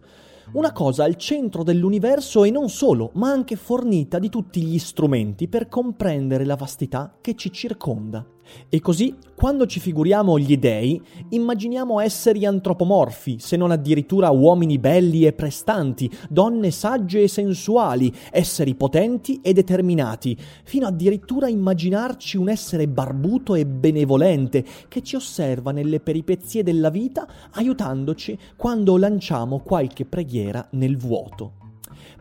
Una 0.53 0.71
cosa 0.71 1.03
al 1.03 1.15
centro 1.15 1.63
dell'universo 1.63 2.43
e 2.43 2.51
non 2.51 2.69
solo, 2.69 3.09
ma 3.15 3.31
anche 3.31 3.55
fornita 3.55 4.19
di 4.19 4.29
tutti 4.29 4.61
gli 4.61 4.77
strumenti 4.77 5.47
per 5.47 5.67
comprendere 5.67 6.45
la 6.45 6.55
vastità 6.55 7.17
che 7.19 7.33
ci 7.33 7.51
circonda. 7.51 8.34
E 8.69 8.79
così, 8.79 9.15
quando 9.35 9.65
ci 9.65 9.79
figuriamo 9.79 10.39
gli 10.39 10.57
dei, 10.57 11.01
immaginiamo 11.29 11.99
esseri 11.99 12.45
antropomorfi, 12.45 13.37
se 13.39 13.57
non 13.57 13.71
addirittura 13.71 14.29
uomini 14.29 14.77
belli 14.77 15.25
e 15.25 15.33
prestanti, 15.33 16.09
donne 16.29 16.71
sagge 16.71 17.23
e 17.23 17.27
sensuali, 17.27 18.13
esseri 18.31 18.75
potenti 18.75 19.39
e 19.41 19.53
determinati, 19.53 20.37
fino 20.63 20.87
addirittura 20.87 21.47
a 21.47 21.49
immaginarci 21.49 22.37
un 22.37 22.49
essere 22.49 22.87
barbuto 22.87 23.55
e 23.55 23.65
benevolente 23.65 24.63
che 24.87 25.01
ci 25.01 25.15
osserva 25.15 25.71
nelle 25.71 25.99
peripezie 25.99 26.63
della 26.63 26.89
vita, 26.89 27.27
aiutandoci 27.51 28.37
quando 28.55 28.97
lanciamo 28.97 29.59
qualche 29.59 30.05
preghiera 30.05 30.65
nel 30.71 30.97
vuoto. 30.97 31.64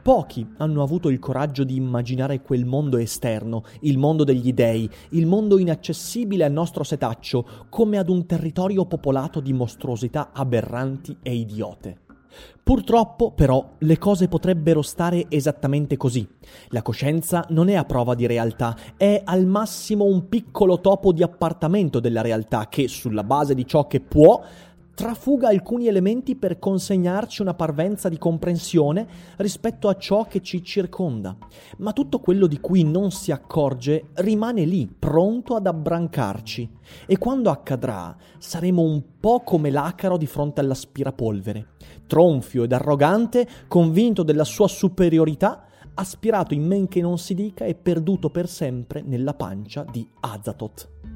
Pochi 0.05 0.47
hanno 0.59 0.83
avuto 0.83 1.09
il 1.09 1.19
coraggio 1.19 1.65
di 1.65 1.77
immaginare 1.77 2.43
quel 2.43 2.67
mondo 2.67 2.99
esterno, 2.99 3.63
il 3.81 3.97
mondo 3.97 4.23
degli 4.23 4.53
dei, 4.53 4.87
il 5.13 5.25
mondo 5.25 5.57
inaccessibile 5.57 6.45
al 6.45 6.53
nostro 6.53 6.85
setaccio, 6.85 7.67
come 7.71 7.97
ad 7.97 8.11
un 8.11 8.27
territorio 8.27 8.85
popolato 8.85 9.41
di 9.41 9.55
mostruosità 9.55 10.33
aberranti 10.35 11.17
e 11.23 11.33
idiote. 11.35 12.01
Purtroppo, 12.63 13.33
però, 13.33 13.77
le 13.79 13.97
cose 13.97 14.29
potrebbero 14.29 14.83
stare 14.83 15.25
esattamente 15.31 15.97
così. 15.97 16.29
La 16.69 16.83
coscienza 16.83 17.47
non 17.49 17.71
è 17.71 17.75
a 17.75 17.85
prova 17.85 18.15
di 18.15 18.27
realtà, 18.27 18.77
è 18.99 19.23
al 19.25 19.47
massimo 19.47 20.05
un 20.05 20.29
piccolo 20.29 20.81
topo 20.81 21.13
di 21.13 21.23
appartamento 21.23 21.99
della 21.99 22.21
realtà 22.21 22.69
che, 22.69 22.89
sulla 22.89 23.25
base 23.25 23.55
di 23.55 23.67
ciò 23.67 23.87
che 23.87 24.01
può, 24.01 24.43
trafuga 24.95 25.49
alcuni 25.49 25.89
elementi 25.89 26.37
per 26.37 26.59
consegnarci 26.59 27.43
una 27.43 27.55
parvenza 27.55 28.09
di 28.09 28.17
comprensione 28.17 29.07
rispetto 29.37 29.89
a 29.89 29.97
ciò 29.97 30.27
che 30.27 30.41
ci 30.41 30.63
circonda, 30.63 31.37
ma 31.79 31.93
tutto 31.93 32.21
quello 32.21 32.47
di 32.47 32.61
cui 32.61 32.85
non 32.85 33.11
si 33.11 33.33
accorge 33.33 34.11
rimane 34.15 34.65
lì, 34.65 34.87
pronto 34.87 35.57
ad 35.57 35.67
abbrancarci, 35.67 36.71
e 37.07 37.19
quando 37.19 37.51
accadrà 37.51 38.17
saremo 38.39 38.83
un 38.83 39.03
po' 39.19 39.41
come 39.41 39.71
l'acaro 39.71 40.17
di 40.17 40.27
fronte 40.27 40.61
all'aspirapolvere, 40.61 41.69
tronfio 42.07 42.63
ed 42.63 42.73
arrogante, 42.73 43.49
convinto 43.67 44.23
della 44.23 44.45
sua 44.45 44.69
superiorità, 44.69 45.67
aspirato 45.95 46.55
in 46.55 46.67
men 46.67 46.89
che 46.89 47.01
non 47.01 47.19
si 47.19 47.35
dica 47.35 47.65
e 47.65 47.75
perduto 47.75 48.31
per 48.31 48.49
sempre 48.49 49.03
nella 49.03 49.35
pancia 49.35 49.85
di 49.91 50.09
Azathoth. 50.21 51.14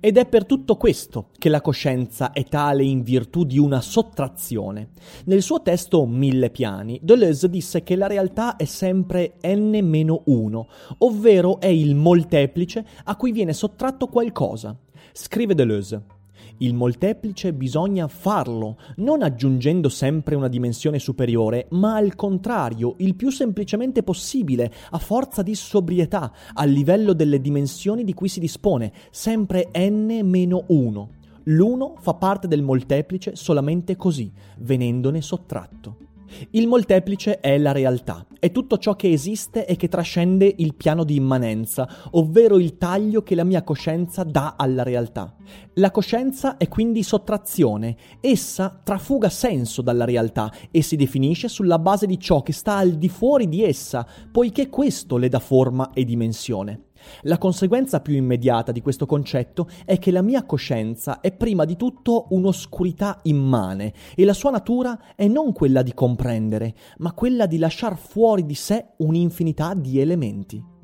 Ed 0.00 0.16
è 0.16 0.26
per 0.26 0.46
tutto 0.46 0.76
questo 0.76 1.30
che 1.36 1.48
la 1.48 1.60
coscienza 1.60 2.30
è 2.30 2.44
tale 2.44 2.84
in 2.84 3.02
virtù 3.02 3.42
di 3.42 3.58
una 3.58 3.80
sottrazione. 3.80 4.90
Nel 5.24 5.42
suo 5.42 5.60
testo 5.60 6.06
Mille 6.06 6.50
piani, 6.50 7.00
Deleuze 7.02 7.50
disse 7.50 7.82
che 7.82 7.96
la 7.96 8.06
realtà 8.06 8.54
è 8.54 8.64
sempre 8.64 9.34
n-1, 9.42 10.66
ovvero 10.98 11.58
è 11.58 11.66
il 11.66 11.96
molteplice 11.96 12.86
a 13.04 13.16
cui 13.16 13.32
viene 13.32 13.52
sottratto 13.52 14.06
qualcosa. 14.06 14.76
Scrive 15.12 15.56
Deleuze. 15.56 16.17
Il 16.58 16.74
molteplice 16.74 17.52
bisogna 17.52 18.08
farlo, 18.08 18.78
non 18.96 19.22
aggiungendo 19.22 19.88
sempre 19.88 20.34
una 20.34 20.48
dimensione 20.48 20.98
superiore, 20.98 21.66
ma 21.70 21.94
al 21.94 22.16
contrario, 22.16 22.94
il 22.98 23.14
più 23.14 23.30
semplicemente 23.30 24.02
possibile, 24.02 24.72
a 24.90 24.98
forza 24.98 25.42
di 25.42 25.54
sobrietà, 25.54 26.32
al 26.54 26.70
livello 26.70 27.12
delle 27.12 27.40
dimensioni 27.40 28.02
di 28.02 28.12
cui 28.12 28.28
si 28.28 28.40
dispone, 28.40 28.92
sempre 29.10 29.70
n-1. 29.72 31.06
L'uno 31.44 31.94
fa 32.00 32.14
parte 32.14 32.48
del 32.48 32.62
molteplice 32.62 33.36
solamente 33.36 33.94
così, 33.94 34.32
venendone 34.58 35.22
sottratto. 35.22 36.07
Il 36.50 36.66
molteplice 36.66 37.40
è 37.40 37.58
la 37.58 37.72
realtà, 37.72 38.26
è 38.38 38.50
tutto 38.50 38.78
ciò 38.78 38.96
che 38.96 39.10
esiste 39.10 39.66
e 39.66 39.76
che 39.76 39.88
trascende 39.88 40.52
il 40.58 40.74
piano 40.74 41.04
di 41.04 41.16
immanenza, 41.16 41.88
ovvero 42.12 42.58
il 42.58 42.76
taglio 42.78 43.22
che 43.22 43.34
la 43.34 43.44
mia 43.44 43.62
coscienza 43.62 44.24
dà 44.24 44.54
alla 44.56 44.82
realtà. 44.82 45.34
La 45.74 45.90
coscienza 45.90 46.56
è 46.56 46.68
quindi 46.68 47.02
sottrazione, 47.02 47.96
essa 48.20 48.80
trafuga 48.82 49.28
senso 49.28 49.82
dalla 49.82 50.04
realtà 50.04 50.52
e 50.70 50.82
si 50.82 50.96
definisce 50.96 51.48
sulla 51.48 51.78
base 51.78 52.06
di 52.06 52.18
ciò 52.18 52.42
che 52.42 52.52
sta 52.52 52.76
al 52.76 52.92
di 52.92 53.08
fuori 53.08 53.48
di 53.48 53.62
essa, 53.62 54.06
poiché 54.30 54.68
questo 54.68 55.16
le 55.16 55.28
dà 55.28 55.38
forma 55.38 55.92
e 55.92 56.04
dimensione. 56.04 56.87
La 57.22 57.38
conseguenza 57.38 58.00
più 58.00 58.14
immediata 58.14 58.72
di 58.72 58.80
questo 58.80 59.06
concetto 59.06 59.68
è 59.84 59.98
che 59.98 60.10
la 60.10 60.22
mia 60.22 60.44
coscienza 60.44 61.20
è 61.20 61.32
prima 61.32 61.64
di 61.64 61.76
tutto 61.76 62.26
un'oscurità 62.30 63.18
immane 63.22 63.92
e 64.14 64.24
la 64.24 64.32
sua 64.32 64.50
natura 64.50 65.14
è 65.14 65.26
non 65.26 65.52
quella 65.52 65.82
di 65.82 65.94
comprendere, 65.94 66.74
ma 66.98 67.12
quella 67.12 67.46
di 67.46 67.58
lasciar 67.58 67.96
fuori 67.96 68.44
di 68.44 68.54
sé 68.54 68.92
un'infinità 68.98 69.74
di 69.74 70.00
elementi. 70.00 70.76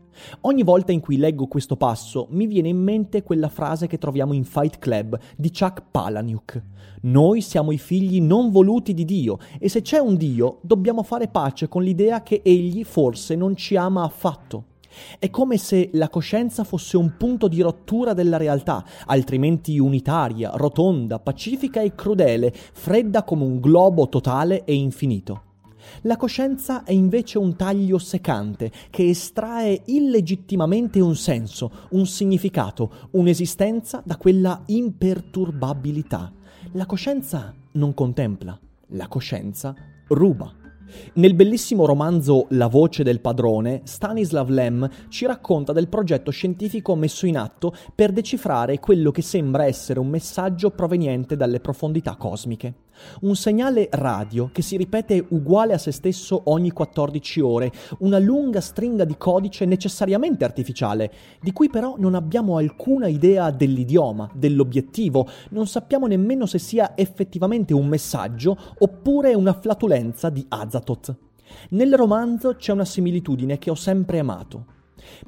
Ogni 0.43 0.63
volta 0.63 0.93
in 0.93 1.01
cui 1.01 1.17
leggo 1.17 1.47
questo 1.47 1.77
passo 1.77 2.29
mi 2.31 2.47
viene 2.47 2.69
in 2.69 2.79
mente 2.79 3.23
quella 3.23 3.49
frase 3.49 3.87
che 3.87 3.99
troviamo 3.99 4.33
in 4.33 4.45
Fight 4.45 4.79
Club 4.79 5.19
di 5.37 5.51
Chuck 5.51 5.83
Palahniuk. 5.91 6.63
Noi 7.03 7.41
siamo 7.41 7.73
i 7.73 7.79
figli 7.79 8.21
non 8.21 8.51
voluti 8.51 8.95
di 8.95 9.05
Dio 9.05 9.39
e 9.59 9.69
se 9.69 9.83
c'è 9.83 9.99
un 9.99 10.17
Dio 10.17 10.61
dobbiamo 10.63 11.03
fare 11.03 11.29
pace 11.29 11.69
con 11.69 11.83
l'idea 11.83 12.23
che 12.23 12.41
egli 12.45 12.85
forse 12.85 13.35
non 13.35 13.57
ci 13.57 13.77
ama 13.77 14.05
affatto. 14.05 14.74
È 15.19 15.31
come 15.31 15.57
se 15.59 15.91
la 15.93 16.09
coscienza 16.09 16.65
fosse 16.65 16.97
un 16.97 17.17
punto 17.17 17.49
di 17.49 17.61
rottura 17.61 18.13
della 18.13 18.37
realtà, 18.37 18.85
altrimenti 19.07 19.79
unitaria, 19.79 20.53
rotonda, 20.55 21.19
pacifica 21.19 21.81
e 21.81 21.95
crudele, 21.95 22.53
fredda 22.53 23.23
come 23.25 23.45
un 23.45 23.61
globo 23.61 24.09
totale 24.09 24.65
e 24.65 24.75
infinito. 24.75 25.43
La 26.03 26.17
coscienza 26.17 26.83
è 26.85 26.93
invece 26.93 27.39
un 27.39 27.57
taglio 27.57 27.99
secante 27.99 28.71
che 28.91 29.09
estrae 29.09 29.83
illegittimamente 29.87 31.01
un 31.01 31.15
senso, 31.15 31.71
un 31.91 32.07
significato, 32.07 33.09
un'esistenza 33.13 34.03
da 34.05 34.17
quella 34.17 34.63
imperturbabilità. 34.67 36.33
La 36.73 36.87
coscienza 36.87 37.55
non 37.73 37.95
contempla, 37.95 38.59
la 38.89 39.09
coscienza 39.09 39.75
ruba. 40.09 40.64
Nel 41.15 41.35
bellissimo 41.35 41.87
romanzo 41.87 42.47
La 42.51 42.67
voce 42.67 43.03
del 43.03 43.21
padrone, 43.21 43.83
Stanislav 43.85 44.49
Lem 44.49 44.89
ci 45.09 45.27
racconta 45.27 45.73
del 45.73 45.89
progetto 45.89 46.31
scientifico 46.31 46.95
messo 46.95 47.27
in 47.27 47.37
atto 47.37 47.75
per 47.95 48.13
decifrare 48.13 48.79
quello 48.81 49.11
che 49.11 49.23
sembra 49.23 49.65
essere 49.65 50.01
un 50.01 50.09
messaggio 50.09 50.71
proveniente 50.71 51.37
dalle 51.37 51.61
profondità 51.61 52.17
cosmiche. 52.17 52.75
Un 53.23 53.37
segnale 53.37 53.89
radio 53.93 54.51
che 54.53 54.63
si 54.63 54.77
ripete 54.77 55.25
uguale 55.31 55.75
a 55.75 55.79
se 55.79 55.93
stesso 55.93 56.43
ogni 56.45 56.71
14 56.71 57.41
ore, 57.41 57.73
una 57.99 58.19
lunga 58.19 58.61
stringa 58.61 59.05
di 59.05 59.17
codice 59.17 59.65
necessariamente 59.65 60.45
artificiale, 60.45 61.13
di 61.41 61.53
cui 61.53 61.71
però 61.71 61.95
non 61.99 62.15
abbiamo 62.15 62.57
alcuna 62.57 63.07
idea 63.07 63.51
dell'idioma, 63.51 64.31
dell'obiettivo, 64.35 65.29
non 65.51 65.67
sappiamo 65.67 66.07
nemmeno 66.07 66.47
se 66.47 66.59
sia 66.59 66.93
effettivamente 66.97 67.75
un 67.75 67.87
messaggio 67.87 68.57
oppure 68.79 69.35
una 69.35 69.53
flatulenza 69.53 70.31
di 70.31 70.45
Azatoth. 70.49 71.17
Nel 71.71 71.95
romanzo 71.95 72.57
c'è 72.57 72.73
una 72.73 72.85
similitudine 72.85 73.59
che 73.59 73.71
ho 73.71 73.75
sempre 73.75 74.19
amato. 74.19 74.74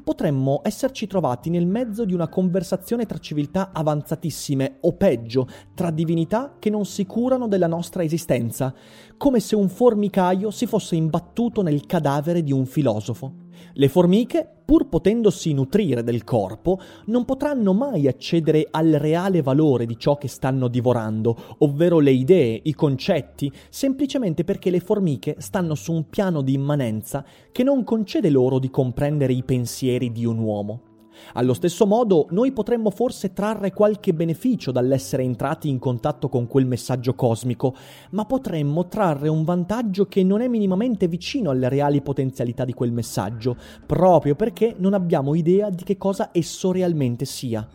Potremmo 0.03 0.61
esserci 0.63 1.07
trovati 1.07 1.51
nel 1.51 1.67
mezzo 1.67 2.05
di 2.05 2.15
una 2.15 2.29
conversazione 2.29 3.07
tra 3.07 3.19
civiltà 3.19 3.71
avanzatissime, 3.73 4.79
o 4.81 4.93
peggio, 4.95 5.47
tra 5.75 5.91
divinità 5.91 6.57
che 6.59 6.71
non 6.71 6.85
si 6.85 7.07
curano 7.07 7.49
della 7.49 7.67
nostra 7.67 8.03
esistenza, 8.03 8.75
come 9.17 9.41
se 9.41 9.57
un 9.57 9.69
formicaio 9.69 10.51
si 10.51 10.67
fosse 10.67 10.97
imbattuto 10.97 11.63
nel 11.63 11.87
cadavere 11.87 12.43
di 12.43 12.53
un 12.53 12.67
filosofo. 12.67 13.46
Le 13.75 13.89
formiche, 13.89 14.49
pur 14.65 14.89
potendosi 14.89 15.53
nutrire 15.53 16.03
del 16.03 16.25
corpo, 16.25 16.81
non 17.07 17.25
potranno 17.25 17.73
mai 17.73 18.09
accedere 18.09 18.67
al 18.71 18.93
reale 18.93 19.43
valore 19.43 19.87
di 19.87 19.99
ciò 19.99 20.17
che 20.17 20.29
stanno 20.29 20.69
divorando, 20.69 21.37
ovvero 21.59 21.99
le 21.99 22.11
idee, 22.11 22.61
i 22.65 22.75
concetti, 22.75 23.53
semplicemente 23.69 24.45
perché 24.45 24.71
le 24.71 24.81
formiche 24.81 25.37
stanno 25.39 25.75
su 25.75 25.93
un 25.93 26.09
piano 26.09 26.43
di 26.43 26.55
immanenza 26.55 27.25
che 27.53 27.63
non 27.63 27.85
concede 27.85 28.31
loro 28.31 28.59
di 28.59 28.71
comprendere 28.71 29.33
i 29.33 29.43
pensieri 29.45 30.11
di 30.11 30.25
un 30.25 30.39
uomo. 30.39 30.96
Allo 31.35 31.55
stesso 31.55 31.87
modo, 31.87 32.27
noi 32.31 32.53
potremmo 32.53 32.91
forse 32.91 33.33
trarre 33.33 33.73
qualche 33.73 34.15
beneficio 34.15 34.73
dall'essere 34.73 35.23
entrati 35.23 35.69
in 35.69 35.79
contatto 35.79 36.29
con 36.29 36.47
quel 36.47 36.67
messaggio 36.67 37.15
cosmico, 37.15 37.75
ma 38.11 38.25
potremmo 38.25 38.87
trarre 38.87 39.29
un 39.29 39.45
vantaggio 39.45 40.07
che 40.07 40.23
non 40.23 40.41
è 40.41 40.49
minimamente 40.49 41.09
vicino 41.09 41.51
alle 41.51 41.69
reali 41.69 42.01
potenzialità 42.01 42.65
di 42.65 42.73
quel 42.73 42.93
messaggio, 42.93 43.57
proprio 43.85 44.35
perché 44.35 44.75
non 44.79 44.95
abbiamo 44.95 45.35
idea 45.35 45.71
di 45.71 45.85
che 45.85 45.97
cosa 45.97 46.31
esso 46.33 46.73
realmente 46.73 47.25
sia. 47.25 47.67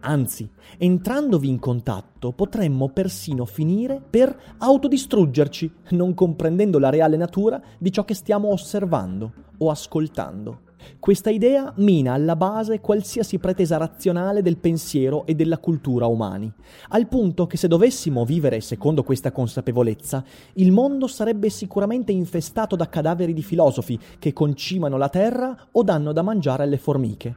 Anzi, 0.00 0.48
entrandovi 0.78 1.48
in 1.48 1.58
contatto 1.58 2.32
potremmo 2.32 2.90
persino 2.90 3.44
finire 3.44 4.00
per 4.08 4.54
autodistruggerci, 4.58 5.72
non 5.90 6.14
comprendendo 6.14 6.78
la 6.78 6.90
reale 6.90 7.16
natura 7.16 7.60
di 7.78 7.90
ciò 7.90 8.04
che 8.04 8.14
stiamo 8.14 8.52
osservando 8.52 9.32
o 9.58 9.70
ascoltando. 9.70 10.65
Questa 10.98 11.30
idea 11.30 11.72
mina 11.76 12.12
alla 12.12 12.36
base 12.36 12.80
qualsiasi 12.80 13.38
pretesa 13.38 13.76
razionale 13.76 14.42
del 14.42 14.56
pensiero 14.56 15.26
e 15.26 15.34
della 15.34 15.58
cultura 15.58 16.06
umani, 16.06 16.52
al 16.88 17.06
punto 17.06 17.46
che 17.46 17.56
se 17.56 17.68
dovessimo 17.68 18.24
vivere 18.24 18.60
secondo 18.60 19.02
questa 19.02 19.32
consapevolezza, 19.32 20.24
il 20.54 20.72
mondo 20.72 21.06
sarebbe 21.06 21.48
sicuramente 21.50 22.12
infestato 22.12 22.76
da 22.76 22.88
cadaveri 22.88 23.32
di 23.32 23.42
filosofi 23.42 23.98
che 24.18 24.32
concimano 24.32 24.96
la 24.96 25.08
terra 25.08 25.68
o 25.72 25.82
danno 25.82 26.12
da 26.12 26.22
mangiare 26.22 26.62
alle 26.62 26.78
formiche 26.78 27.36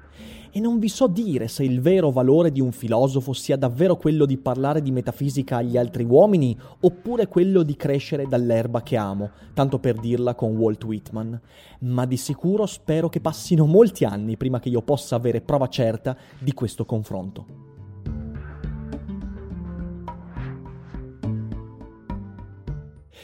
e 0.52 0.60
non 0.60 0.80
vi 0.80 0.90
so 0.90 1.08
dire 1.08 1.48
se 1.48 1.64
il 1.64 1.80
vero 1.80 2.10
valore 2.10 2.52
di 2.52 2.60
un 2.60 2.72
filosofo 2.72 3.34
sia 3.34 3.56
davvero 3.56 3.98
quello 3.98 4.26
di 4.26 4.38
parlare 4.38 4.82
di 4.82 4.92
metafisica 4.92 5.58
agli 5.58 5.78
altri 5.78 6.04
uomini 6.04 6.58
oppure 6.82 7.28
quello 7.28 7.62
di 7.62 7.76
crescere 7.76 8.28
dall'erba 8.28 8.82
che 8.82 8.98
amo, 8.98 9.30
tanto 9.54 9.80
per 9.80 10.00
dirla 10.00 10.34
con 10.34 10.56
Walt 10.56 10.84
Whitman. 10.84 11.40
Ma 11.82 12.06
di 12.06 12.18
sicuro 12.18 12.66
spero 12.66 13.10
che 13.10 13.20
passino 13.40 13.66
molti 13.66 14.04
anni 14.04 14.36
prima 14.36 14.60
che 14.60 14.68
io 14.68 14.82
possa 14.82 15.16
avere 15.16 15.40
prova 15.40 15.70
certa 15.70 16.18
di 16.38 16.52
questo 16.52 16.84
confronto. 16.84 17.68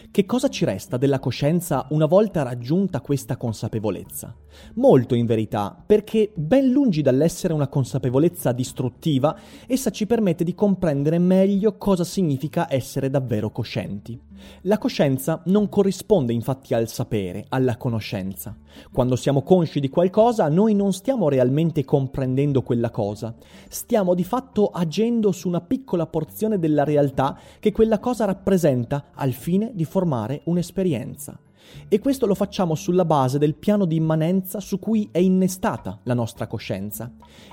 Che 0.09 0.25
cosa 0.25 0.47
ci 0.47 0.63
resta 0.63 0.95
della 0.95 1.19
coscienza 1.19 1.87
una 1.89 2.05
volta 2.05 2.43
raggiunta 2.43 3.01
questa 3.01 3.35
consapevolezza? 3.35 4.33
Molto 4.75 5.15
in 5.15 5.25
verità, 5.25 5.75
perché 5.85 6.31
ben 6.33 6.69
lungi 6.71 7.01
dall'essere 7.01 7.51
una 7.51 7.67
consapevolezza 7.67 8.53
distruttiva, 8.53 9.37
essa 9.67 9.89
ci 9.89 10.05
permette 10.05 10.45
di 10.45 10.55
comprendere 10.55 11.19
meglio 11.19 11.75
cosa 11.75 12.05
significa 12.05 12.71
essere 12.73 13.09
davvero 13.09 13.49
coscienti. 13.49 14.17
La 14.61 14.77
coscienza 14.77 15.41
non 15.45 15.69
corrisponde 15.69 16.33
infatti 16.33 16.73
al 16.73 16.87
sapere, 16.87 17.45
alla 17.49 17.77
conoscenza. 17.77 18.55
Quando 18.91 19.15
siamo 19.15 19.41
consci 19.41 19.79
di 19.79 19.89
qualcosa, 19.89 20.49
noi 20.49 20.73
non 20.73 20.93
stiamo 20.93 21.29
realmente 21.29 21.85
comprendendo 21.85 22.61
quella 22.61 22.89
cosa, 22.89 23.35
stiamo 23.69 24.13
di 24.13 24.23
fatto 24.23 24.67
agendo 24.67 25.31
su 25.31 25.47
una 25.47 25.61
piccola 25.61 26.07
porzione 26.07 26.59
della 26.59 26.83
realtà 26.83 27.37
che 27.59 27.71
quella 27.71 27.99
cosa 27.99 28.25
rappresenta 28.25 29.11
al 29.13 29.31
fine 29.31 29.71
di 29.73 29.85
formare 29.85 30.41
un'esperienza. 30.45 31.39
E 31.87 31.99
questo 31.99 32.25
lo 32.25 32.35
facciamo 32.35 32.75
sulla 32.75 33.05
base 33.05 33.37
del 33.37 33.55
piano 33.55 33.85
di 33.85 33.95
immanenza 33.95 34.59
su 34.59 34.79
cui 34.79 35.09
è 35.11 35.19
innestata 35.19 35.99
la 36.03 36.13
nostra 36.13 36.47
coscienza. 36.47 37.11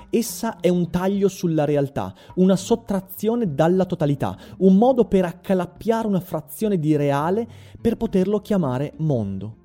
Essa 0.09 0.59
è 0.59 0.69
un 0.69 0.89
taglio 0.89 1.27
sulla 1.27 1.65
realtà, 1.65 2.13
una 2.35 2.55
sottrazione 2.55 3.53
dalla 3.53 3.85
totalità, 3.85 4.37
un 4.59 4.75
modo 4.77 5.05
per 5.05 5.25
accalappiare 5.25 6.07
una 6.07 6.19
frazione 6.19 6.79
di 6.79 6.95
reale 6.95 7.47
per 7.79 7.97
poterlo 7.97 8.39
chiamare 8.39 8.93
mondo. 8.97 9.57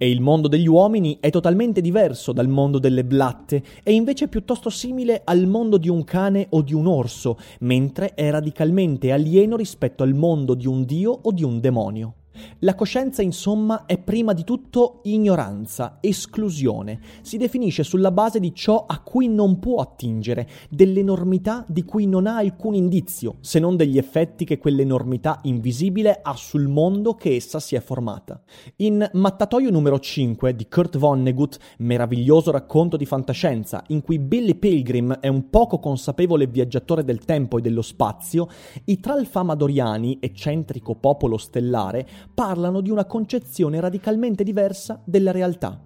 E 0.00 0.08
il 0.08 0.20
mondo 0.20 0.46
degli 0.46 0.68
uomini 0.68 1.18
è 1.20 1.30
totalmente 1.30 1.80
diverso 1.80 2.32
dal 2.32 2.48
mondo 2.48 2.78
delle 2.78 3.04
blatte, 3.04 3.62
è 3.82 3.90
invece 3.90 4.28
piuttosto 4.28 4.70
simile 4.70 5.22
al 5.24 5.46
mondo 5.46 5.76
di 5.76 5.88
un 5.88 6.04
cane 6.04 6.46
o 6.50 6.62
di 6.62 6.72
un 6.72 6.86
orso, 6.86 7.36
mentre 7.60 8.14
è 8.14 8.30
radicalmente 8.30 9.10
alieno 9.10 9.56
rispetto 9.56 10.04
al 10.04 10.14
mondo 10.14 10.54
di 10.54 10.68
un 10.68 10.84
dio 10.84 11.18
o 11.20 11.32
di 11.32 11.42
un 11.42 11.58
demonio. 11.58 12.14
La 12.60 12.74
coscienza, 12.74 13.22
insomma, 13.22 13.86
è 13.86 13.98
prima 13.98 14.32
di 14.32 14.44
tutto 14.44 15.00
ignoranza, 15.04 15.98
esclusione. 16.00 17.00
Si 17.22 17.36
definisce 17.36 17.82
sulla 17.82 18.10
base 18.10 18.40
di 18.40 18.54
ciò 18.54 18.84
a 18.86 19.00
cui 19.00 19.28
non 19.28 19.58
può 19.58 19.80
attingere, 19.80 20.48
dell'enormità 20.68 21.64
di 21.68 21.84
cui 21.84 22.06
non 22.06 22.26
ha 22.26 22.36
alcun 22.36 22.74
indizio, 22.74 23.36
se 23.40 23.58
non 23.58 23.76
degli 23.76 23.98
effetti 23.98 24.44
che 24.44 24.58
quell'enormità 24.58 25.40
invisibile 25.42 26.20
ha 26.22 26.34
sul 26.34 26.68
mondo 26.68 27.14
che 27.14 27.34
essa 27.34 27.60
si 27.60 27.74
è 27.74 27.80
formata. 27.80 28.42
In 28.76 29.08
Mattatoio 29.12 29.70
numero 29.70 29.98
5 29.98 30.54
di 30.54 30.68
Kurt 30.68 30.98
Vonnegut, 30.98 31.58
meraviglioso 31.78 32.50
racconto 32.50 32.96
di 32.96 33.06
fantascienza, 33.06 33.82
in 33.88 34.02
cui 34.02 34.18
Billy 34.18 34.54
Pilgrim 34.54 35.18
è 35.20 35.28
un 35.28 35.50
poco 35.50 35.78
consapevole 35.78 36.46
viaggiatore 36.46 37.04
del 37.04 37.24
tempo 37.24 37.58
e 37.58 37.60
dello 37.60 37.82
spazio, 37.82 38.48
i 38.84 39.00
Tralfamadoriani, 39.00 40.18
eccentrico 40.20 40.94
popolo 40.94 41.36
stellare, 41.36 42.06
parlano 42.32 42.80
di 42.80 42.90
una 42.90 43.04
concezione 43.04 43.80
radicalmente 43.80 44.44
diversa 44.44 45.00
della 45.04 45.32
realtà. 45.32 45.80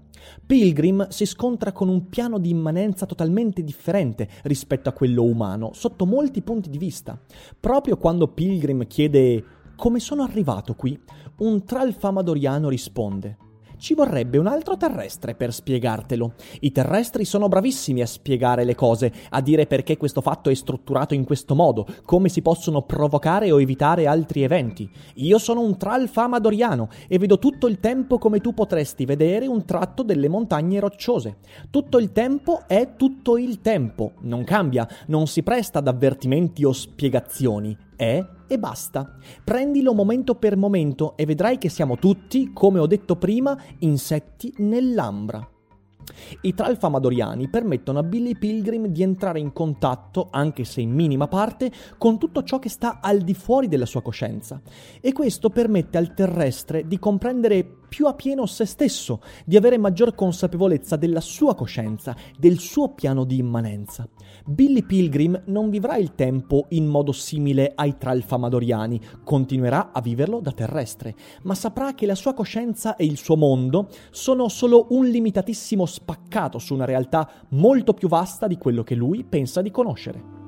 Pilgrim 0.45 1.09
si 1.09 1.27
scontra 1.27 1.73
con 1.73 1.89
un 1.89 2.09
piano 2.09 2.39
di 2.39 2.51
immanenza 2.51 3.07
totalmente 3.07 3.63
differente 3.63 4.29
rispetto 4.45 4.89
a 4.89 4.93
quello 4.93 5.25
umano, 5.25 5.73
sotto 5.73 6.07
molti 6.07 6.43
punti 6.43 6.71
di 6.71 6.79
vista. 6.79 7.19
Proprio 7.59 7.97
quando 7.97 8.29
Pilgrim 8.29 8.87
chiede 8.87 9.45
come 9.77 9.99
sono 9.99 10.23
arrivato 10.23 10.75
qui, 10.75 10.99
un 11.39 11.65
tralfamadoriano 11.65 12.69
risponde 12.69 13.37
ci 13.83 13.95
vorrebbe 13.95 14.39
un 14.39 14.47
altro 14.47 14.77
terrestre 14.77 15.35
per 15.35 15.53
spiegartelo. 15.53 16.35
I 16.61 16.71
terrestri 16.71 17.25
sono 17.25 17.49
bravissimi 17.49 18.01
a 18.01 18.07
spiegare 18.07 18.63
le 18.63 18.77
cose, 18.77 19.13
a 19.31 19.41
dire 19.41 19.67
perché 19.67 19.97
questo 19.97 20.21
fatto 20.21 20.51
è 20.51 20.55
strutturato 20.55 21.15
in 21.15 21.25
questo 21.25 21.57
modo, 21.57 21.85
come 22.05 22.29
si 22.29 22.43
possono 22.43 22.83
provocare 22.83 23.51
o 23.51 23.61
evitare 23.61 24.07
altri 24.07 24.45
eventi. 24.45 24.89
Io 25.15 25.37
sono 25.39 25.63
un 25.63 25.77
tralfamadoriano 25.77 26.91
e 27.09 27.19
vedo 27.19 27.41
tutto 27.41 27.67
il 27.67 27.81
tempo 27.81 28.19
come 28.19 28.39
tu 28.39 28.55
potresti 28.55 29.05
vedere 29.05 29.49
un 29.49 29.65
tratto 29.65 30.05
delle 30.05 30.29
montagne 30.29 30.79
rocciose. 30.79 31.39
Tutto 31.69 31.99
il 31.99 32.13
tempo 32.13 32.61
è 32.69 32.95
tutto 32.97 33.37
il 33.37 33.61
tempo, 33.61 34.13
non 34.21 34.45
cambia, 34.45 34.87
non 35.07 35.27
si 35.27 35.43
presta 35.43 35.81
ad 35.81 35.89
avvertimenti 35.89 36.65
o 36.65 36.71
spiegazioni, 36.71 37.77
è 37.97 38.25
e 38.53 38.59
basta. 38.59 39.17
Prendilo 39.43 39.95
momento 39.95 40.35
per 40.35 40.59
momento 40.59 41.17
e 41.17 41.25
vedrai 41.25 41.57
che 41.57 41.71
siamo 41.71 41.97
tutti, 41.97 42.51
come 42.53 42.81
ho 42.81 42.87
detto 42.87 43.17
prima, 43.17 43.57
insetti 43.79 44.53
nell'ambra. 44.59 45.49
I 46.43 46.53
tralfamadoriani 46.53 47.49
permettono 47.49 48.01
a 48.01 48.03
Billy 48.03 48.37
Pilgrim 48.37 48.89
di 48.89 49.03
entrare 49.03 49.39
in 49.39 49.55
contatto, 49.55 50.29
anche 50.31 50.65
se 50.65 50.83
in 50.83 50.91
minima 50.91 51.29
parte, 51.29 51.73
con 51.97 52.19
tutto 52.19 52.43
ciò 52.43 52.59
che 52.59 52.69
sta 52.69 52.99
al 53.01 53.21
di 53.21 53.33
fuori 53.33 53.69
della 53.69 53.87
sua 53.87 54.03
coscienza. 54.03 54.61
E 55.01 55.13
questo 55.13 55.49
permette 55.49 55.97
al 55.97 56.13
terrestre 56.13 56.87
di 56.87 56.99
comprendere 56.99 57.77
più 57.93 58.07
a 58.07 58.15
pieno 58.15 58.47
se 58.47 58.65
stesso, 58.65 59.21
di 59.45 59.55
avere 59.55 59.77
maggior 59.77 60.15
consapevolezza 60.15 60.97
della 60.97 61.21
sua 61.21 61.55
coscienza, 61.55 62.17
del 62.39 62.59
suo 62.59 62.95
piano 62.95 63.25
di 63.25 63.37
immanenza. 63.37 64.09
Billy 64.47 64.83
Pilgrim 64.83 65.43
non 65.49 65.69
vivrà 65.69 65.97
il 65.97 66.15
tempo 66.15 66.65
in 66.71 66.87
modo 66.87 67.13
simile 67.13 67.73
ai 67.75 67.99
tralfamadoriani, 67.99 68.99
continuerà 69.23 69.93
a 69.93 70.01
viverlo 70.01 70.41
da 70.41 70.53
terrestre, 70.53 71.15
ma 71.43 71.55
saprà 71.55 71.93
che 71.93 72.07
la 72.07 72.15
sua 72.15 72.33
coscienza 72.33 72.97
e 72.97 73.05
il 73.05 73.19
suo 73.19 73.37
mondo 73.37 73.91
sono 74.11 74.49
solo 74.49 74.87
un 74.89 75.07
limitatissimo 75.07 75.85
spaccato 75.85 76.59
su 76.59 76.73
una 76.73 76.87
realtà 76.87 77.29
molto 77.51 77.93
più 77.93 78.09
vasta 78.09 78.47
di 78.47 78.57
quello 78.57 78.83
che 78.83 78.95
lui 78.95 79.23
pensa 79.23 79.61
di 79.61 79.71
conoscere. 79.71 80.42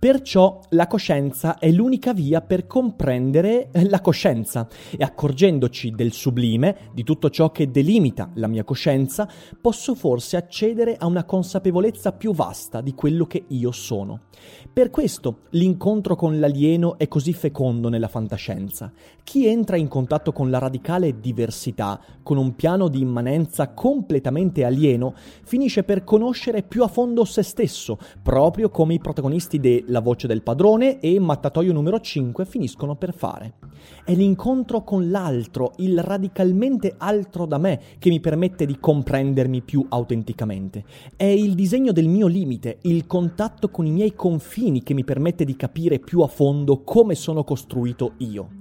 Perciò 0.00 0.60
la 0.70 0.86
coscienza 0.86 1.58
è 1.58 1.70
l'unica 1.70 2.14
via 2.14 2.40
per 2.40 2.66
comprendere 2.66 3.68
la 3.82 4.00
coscienza 4.00 4.66
e 4.96 5.04
accorgendoci 5.04 5.90
del 5.90 6.12
sublime, 6.12 6.88
di 6.94 7.04
tutto 7.04 7.28
ciò 7.28 7.50
che 7.50 7.70
delimita 7.70 8.30
la 8.36 8.46
mia 8.46 8.64
coscienza, 8.64 9.28
posso 9.60 9.94
forse 9.94 10.38
accedere 10.38 10.96
a 10.96 11.04
una 11.04 11.24
consapevolezza 11.24 12.12
più 12.12 12.32
vasta 12.32 12.80
di 12.80 12.94
quello 12.94 13.26
che 13.26 13.44
io 13.48 13.72
sono. 13.72 14.20
Per 14.72 14.88
questo 14.88 15.40
l'incontro 15.50 16.16
con 16.16 16.40
l'alieno 16.40 16.96
è 16.96 17.06
così 17.06 17.34
fecondo 17.34 17.90
nella 17.90 18.08
fantascienza. 18.08 18.90
Chi 19.22 19.46
entra 19.46 19.76
in 19.76 19.88
contatto 19.88 20.32
con 20.32 20.48
la 20.48 20.58
radicale 20.58 21.20
diversità, 21.20 22.00
con 22.22 22.38
un 22.38 22.54
piano 22.54 22.88
di 22.88 23.00
immanenza 23.00 23.74
completamente 23.74 24.64
alieno, 24.64 25.12
finisce 25.44 25.84
per 25.84 26.04
conoscere 26.04 26.62
più 26.62 26.84
a 26.84 26.88
fondo 26.88 27.26
se 27.26 27.42
stesso, 27.42 27.98
proprio 28.22 28.70
come 28.70 28.94
i 28.94 28.98
protagonisti 28.98 29.60
de 29.60 29.84
La 29.90 30.00
voce 30.00 30.28
del 30.28 30.42
padrone 30.42 31.00
e 31.00 31.18
Mattatoio 31.18 31.72
numero 31.72 31.98
5 31.98 32.44
finiscono 32.44 32.94
per 32.94 33.12
fare. 33.12 33.54
È 34.04 34.14
l'incontro 34.14 34.84
con 34.84 35.10
l'altro, 35.10 35.72
il 35.78 35.98
radicalmente 35.98 36.94
altro 36.96 37.44
da 37.44 37.58
me, 37.58 37.80
che 37.98 38.08
mi 38.08 38.20
permette 38.20 38.66
di 38.66 38.78
comprendermi 38.78 39.62
più 39.62 39.84
autenticamente. 39.88 40.84
È 41.16 41.24
il 41.24 41.56
disegno 41.56 41.90
del 41.90 42.06
mio 42.06 42.28
limite, 42.28 42.78
il 42.82 43.08
contatto 43.08 43.68
con 43.70 43.84
i 43.84 43.90
miei 43.90 44.14
confini 44.14 44.84
che 44.84 44.94
mi 44.94 45.02
permette 45.02 45.44
di 45.44 45.56
capire 45.56 45.98
più 45.98 46.20
a 46.20 46.28
fondo 46.28 46.84
come 46.84 47.16
sono 47.16 47.42
costruito 47.42 48.12
io. 48.18 48.59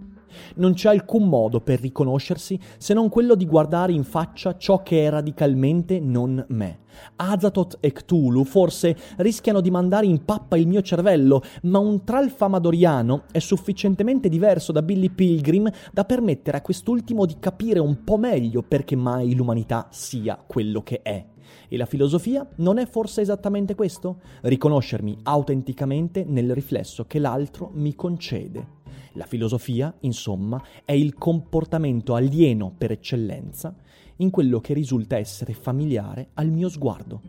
Non 0.56 0.74
c'è 0.74 0.90
alcun 0.90 1.28
modo 1.28 1.62
per 1.62 1.80
riconoscersi 1.80 2.60
se 2.78 2.94
non 2.94 3.10
quello 3.10 3.36
di 3.36 3.46
guardare 3.46 3.92
in 3.92 4.04
faccia 4.04 4.58
ciò 4.58 4.84
che 4.84 5.06
è 5.06 5.10
radicalmente 5.10 6.00
non 6.00 6.44
me. 6.50 6.80
Azatoth 7.16 7.78
e 7.80 7.92
Cthulhu 7.92 8.44
forse 8.44 8.96
rischiano 9.18 9.62
di 9.62 9.72
mandare 9.72 10.06
in 10.06 10.26
pappa 10.26 10.58
il 10.58 10.68
mio 10.68 10.82
cervello, 10.82 11.42
ma 11.64 11.80
un 11.80 12.04
tralfamadoriano 12.04 13.24
è 13.32 13.40
sufficientemente 13.40 14.30
diverso 14.30 14.72
da 14.72 14.82
Billy 14.82 15.10
Pilgrim 15.10 15.70
da 15.92 16.06
permettere 16.06 16.58
a 16.58 16.62
quest'ultimo 16.62 17.26
di 17.26 17.38
capire 17.40 17.80
un 17.80 18.04
po' 18.04 18.18
meglio 18.18 18.64
perché 18.64 18.96
mai 18.96 19.36
l'umanità 19.36 19.88
sia 19.92 20.42
quello 20.46 20.82
che 20.82 21.02
è. 21.02 21.26
E 21.68 21.78
la 21.78 21.86
filosofia 21.86 22.48
non 22.58 22.78
è 22.78 22.86
forse 22.88 23.22
esattamente 23.22 23.76
questo? 23.76 24.22
Riconoscermi 24.42 25.20
autenticamente 25.24 26.24
nel 26.26 26.54
riflesso 26.54 27.06
che 27.06 27.20
l'altro 27.20 27.70
mi 27.74 27.96
concede. 27.96 28.78
La 29.14 29.26
filosofia, 29.26 29.94
insomma, 30.02 30.62
è 30.86 30.92
il 30.92 31.16
comportamento 31.16 32.16
alieno 32.16 32.74
per 32.78 32.92
eccellenza 32.92 33.76
in 34.18 34.30
quello 34.30 34.60
che 34.60 34.74
risulta 34.74 35.18
essere 35.18 35.54
familiare 35.54 36.30
al 36.36 36.50
mio 36.50 36.70
sguardo. 36.70 37.22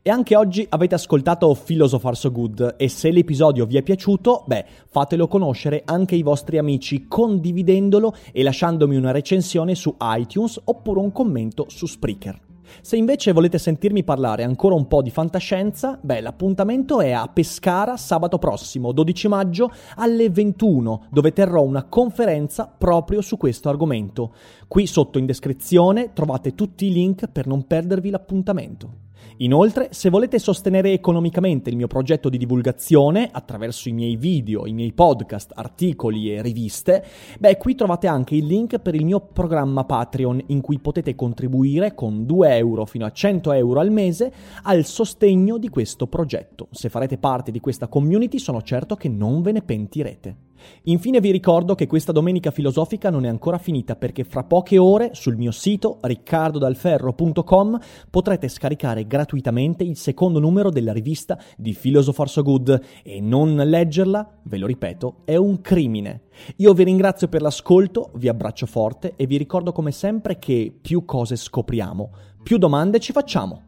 E 0.00 0.10
anche 0.10 0.36
oggi 0.36 0.64
avete 0.70 0.94
ascoltato 0.94 1.54
Philosopher 1.54 2.16
So 2.16 2.32
Good 2.32 2.76
e 2.78 2.88
se 2.88 3.10
l'episodio 3.10 3.66
vi 3.66 3.76
è 3.76 3.82
piaciuto, 3.82 4.44
beh, 4.46 4.64
fatelo 4.88 5.28
conoscere 5.28 5.82
anche 5.84 6.14
ai 6.14 6.22
vostri 6.22 6.56
amici 6.56 7.06
condividendolo 7.06 8.14
e 8.32 8.42
lasciandomi 8.42 8.96
una 8.96 9.10
recensione 9.10 9.74
su 9.74 9.94
iTunes 10.00 10.58
oppure 10.64 11.00
un 11.00 11.12
commento 11.12 11.66
su 11.68 11.84
Spreaker. 11.84 12.47
Se 12.80 12.96
invece 12.96 13.32
volete 13.32 13.58
sentirmi 13.58 14.04
parlare 14.04 14.44
ancora 14.44 14.74
un 14.74 14.86
po' 14.86 15.02
di 15.02 15.10
fantascienza, 15.10 15.98
beh, 16.00 16.20
l'appuntamento 16.20 17.00
è 17.00 17.10
a 17.10 17.28
Pescara 17.28 17.96
sabato 17.96 18.38
prossimo, 18.38 18.92
12 18.92 19.28
maggio, 19.28 19.70
alle 19.96 20.30
21, 20.30 21.06
dove 21.10 21.32
terrò 21.32 21.62
una 21.62 21.84
conferenza 21.84 22.66
proprio 22.66 23.20
su 23.20 23.36
questo 23.36 23.68
argomento. 23.68 24.32
Qui 24.66 24.86
sotto 24.86 25.18
in 25.18 25.26
descrizione 25.26 26.12
trovate 26.12 26.54
tutti 26.54 26.86
i 26.86 26.92
link 26.92 27.28
per 27.28 27.46
non 27.46 27.66
perdervi 27.66 28.10
l'appuntamento. 28.10 29.06
Inoltre, 29.38 29.88
se 29.92 30.10
volete 30.10 30.38
sostenere 30.38 30.92
economicamente 30.92 31.70
il 31.70 31.76
mio 31.76 31.86
progetto 31.86 32.28
di 32.28 32.38
divulgazione 32.38 33.28
attraverso 33.30 33.88
i 33.88 33.92
miei 33.92 34.16
video, 34.16 34.66
i 34.66 34.72
miei 34.72 34.92
podcast, 34.92 35.52
articoli 35.54 36.32
e 36.34 36.42
riviste, 36.42 37.04
beh, 37.38 37.56
qui 37.56 37.74
trovate 37.74 38.06
anche 38.06 38.34
il 38.34 38.46
link 38.46 38.78
per 38.78 38.94
il 38.94 39.04
mio 39.04 39.20
programma 39.20 39.84
Patreon 39.84 40.42
in 40.46 40.60
cui 40.60 40.78
potete 40.78 41.14
contribuire 41.14 41.94
con 41.94 42.26
2 42.26 42.56
euro 42.56 42.84
fino 42.84 43.06
a 43.06 43.12
100 43.12 43.52
euro 43.52 43.80
al 43.80 43.90
mese 43.90 44.32
al 44.62 44.84
sostegno 44.84 45.58
di 45.58 45.68
questo 45.68 46.06
progetto. 46.06 46.68
Se 46.72 46.88
farete 46.88 47.18
parte 47.18 47.50
di 47.50 47.60
questa 47.60 47.86
community 47.86 48.38
sono 48.38 48.62
certo 48.62 48.96
che 48.96 49.08
non 49.08 49.42
ve 49.42 49.52
ne 49.52 49.62
pentirete. 49.62 50.47
Infine 50.84 51.20
vi 51.20 51.30
ricordo 51.30 51.74
che 51.74 51.86
questa 51.86 52.12
domenica 52.12 52.50
filosofica 52.50 53.10
non 53.10 53.24
è 53.24 53.28
ancora 53.28 53.58
finita 53.58 53.96
perché 53.96 54.24
fra 54.24 54.44
poche 54.44 54.78
ore 54.78 55.10
sul 55.12 55.36
mio 55.36 55.50
sito 55.50 55.98
riccardodalferro.com 56.00 57.78
potrete 58.10 58.48
scaricare 58.48 59.06
gratuitamente 59.06 59.84
il 59.84 59.96
secondo 59.96 60.38
numero 60.38 60.70
della 60.70 60.92
rivista 60.92 61.38
di 61.56 61.76
Philosopher 61.78 62.28
So 62.28 62.42
Good 62.42 62.80
e 63.02 63.20
non 63.20 63.54
leggerla, 63.56 64.40
ve 64.44 64.58
lo 64.58 64.66
ripeto, 64.66 65.16
è 65.24 65.36
un 65.36 65.60
crimine. 65.60 66.22
Io 66.56 66.72
vi 66.72 66.84
ringrazio 66.84 67.28
per 67.28 67.42
l'ascolto, 67.42 68.10
vi 68.14 68.28
abbraccio 68.28 68.66
forte 68.66 69.14
e 69.16 69.26
vi 69.26 69.36
ricordo 69.36 69.72
come 69.72 69.90
sempre 69.90 70.38
che 70.38 70.72
più 70.80 71.04
cose 71.04 71.36
scopriamo, 71.36 72.10
più 72.42 72.58
domande 72.58 73.00
ci 73.00 73.12
facciamo. 73.12 73.67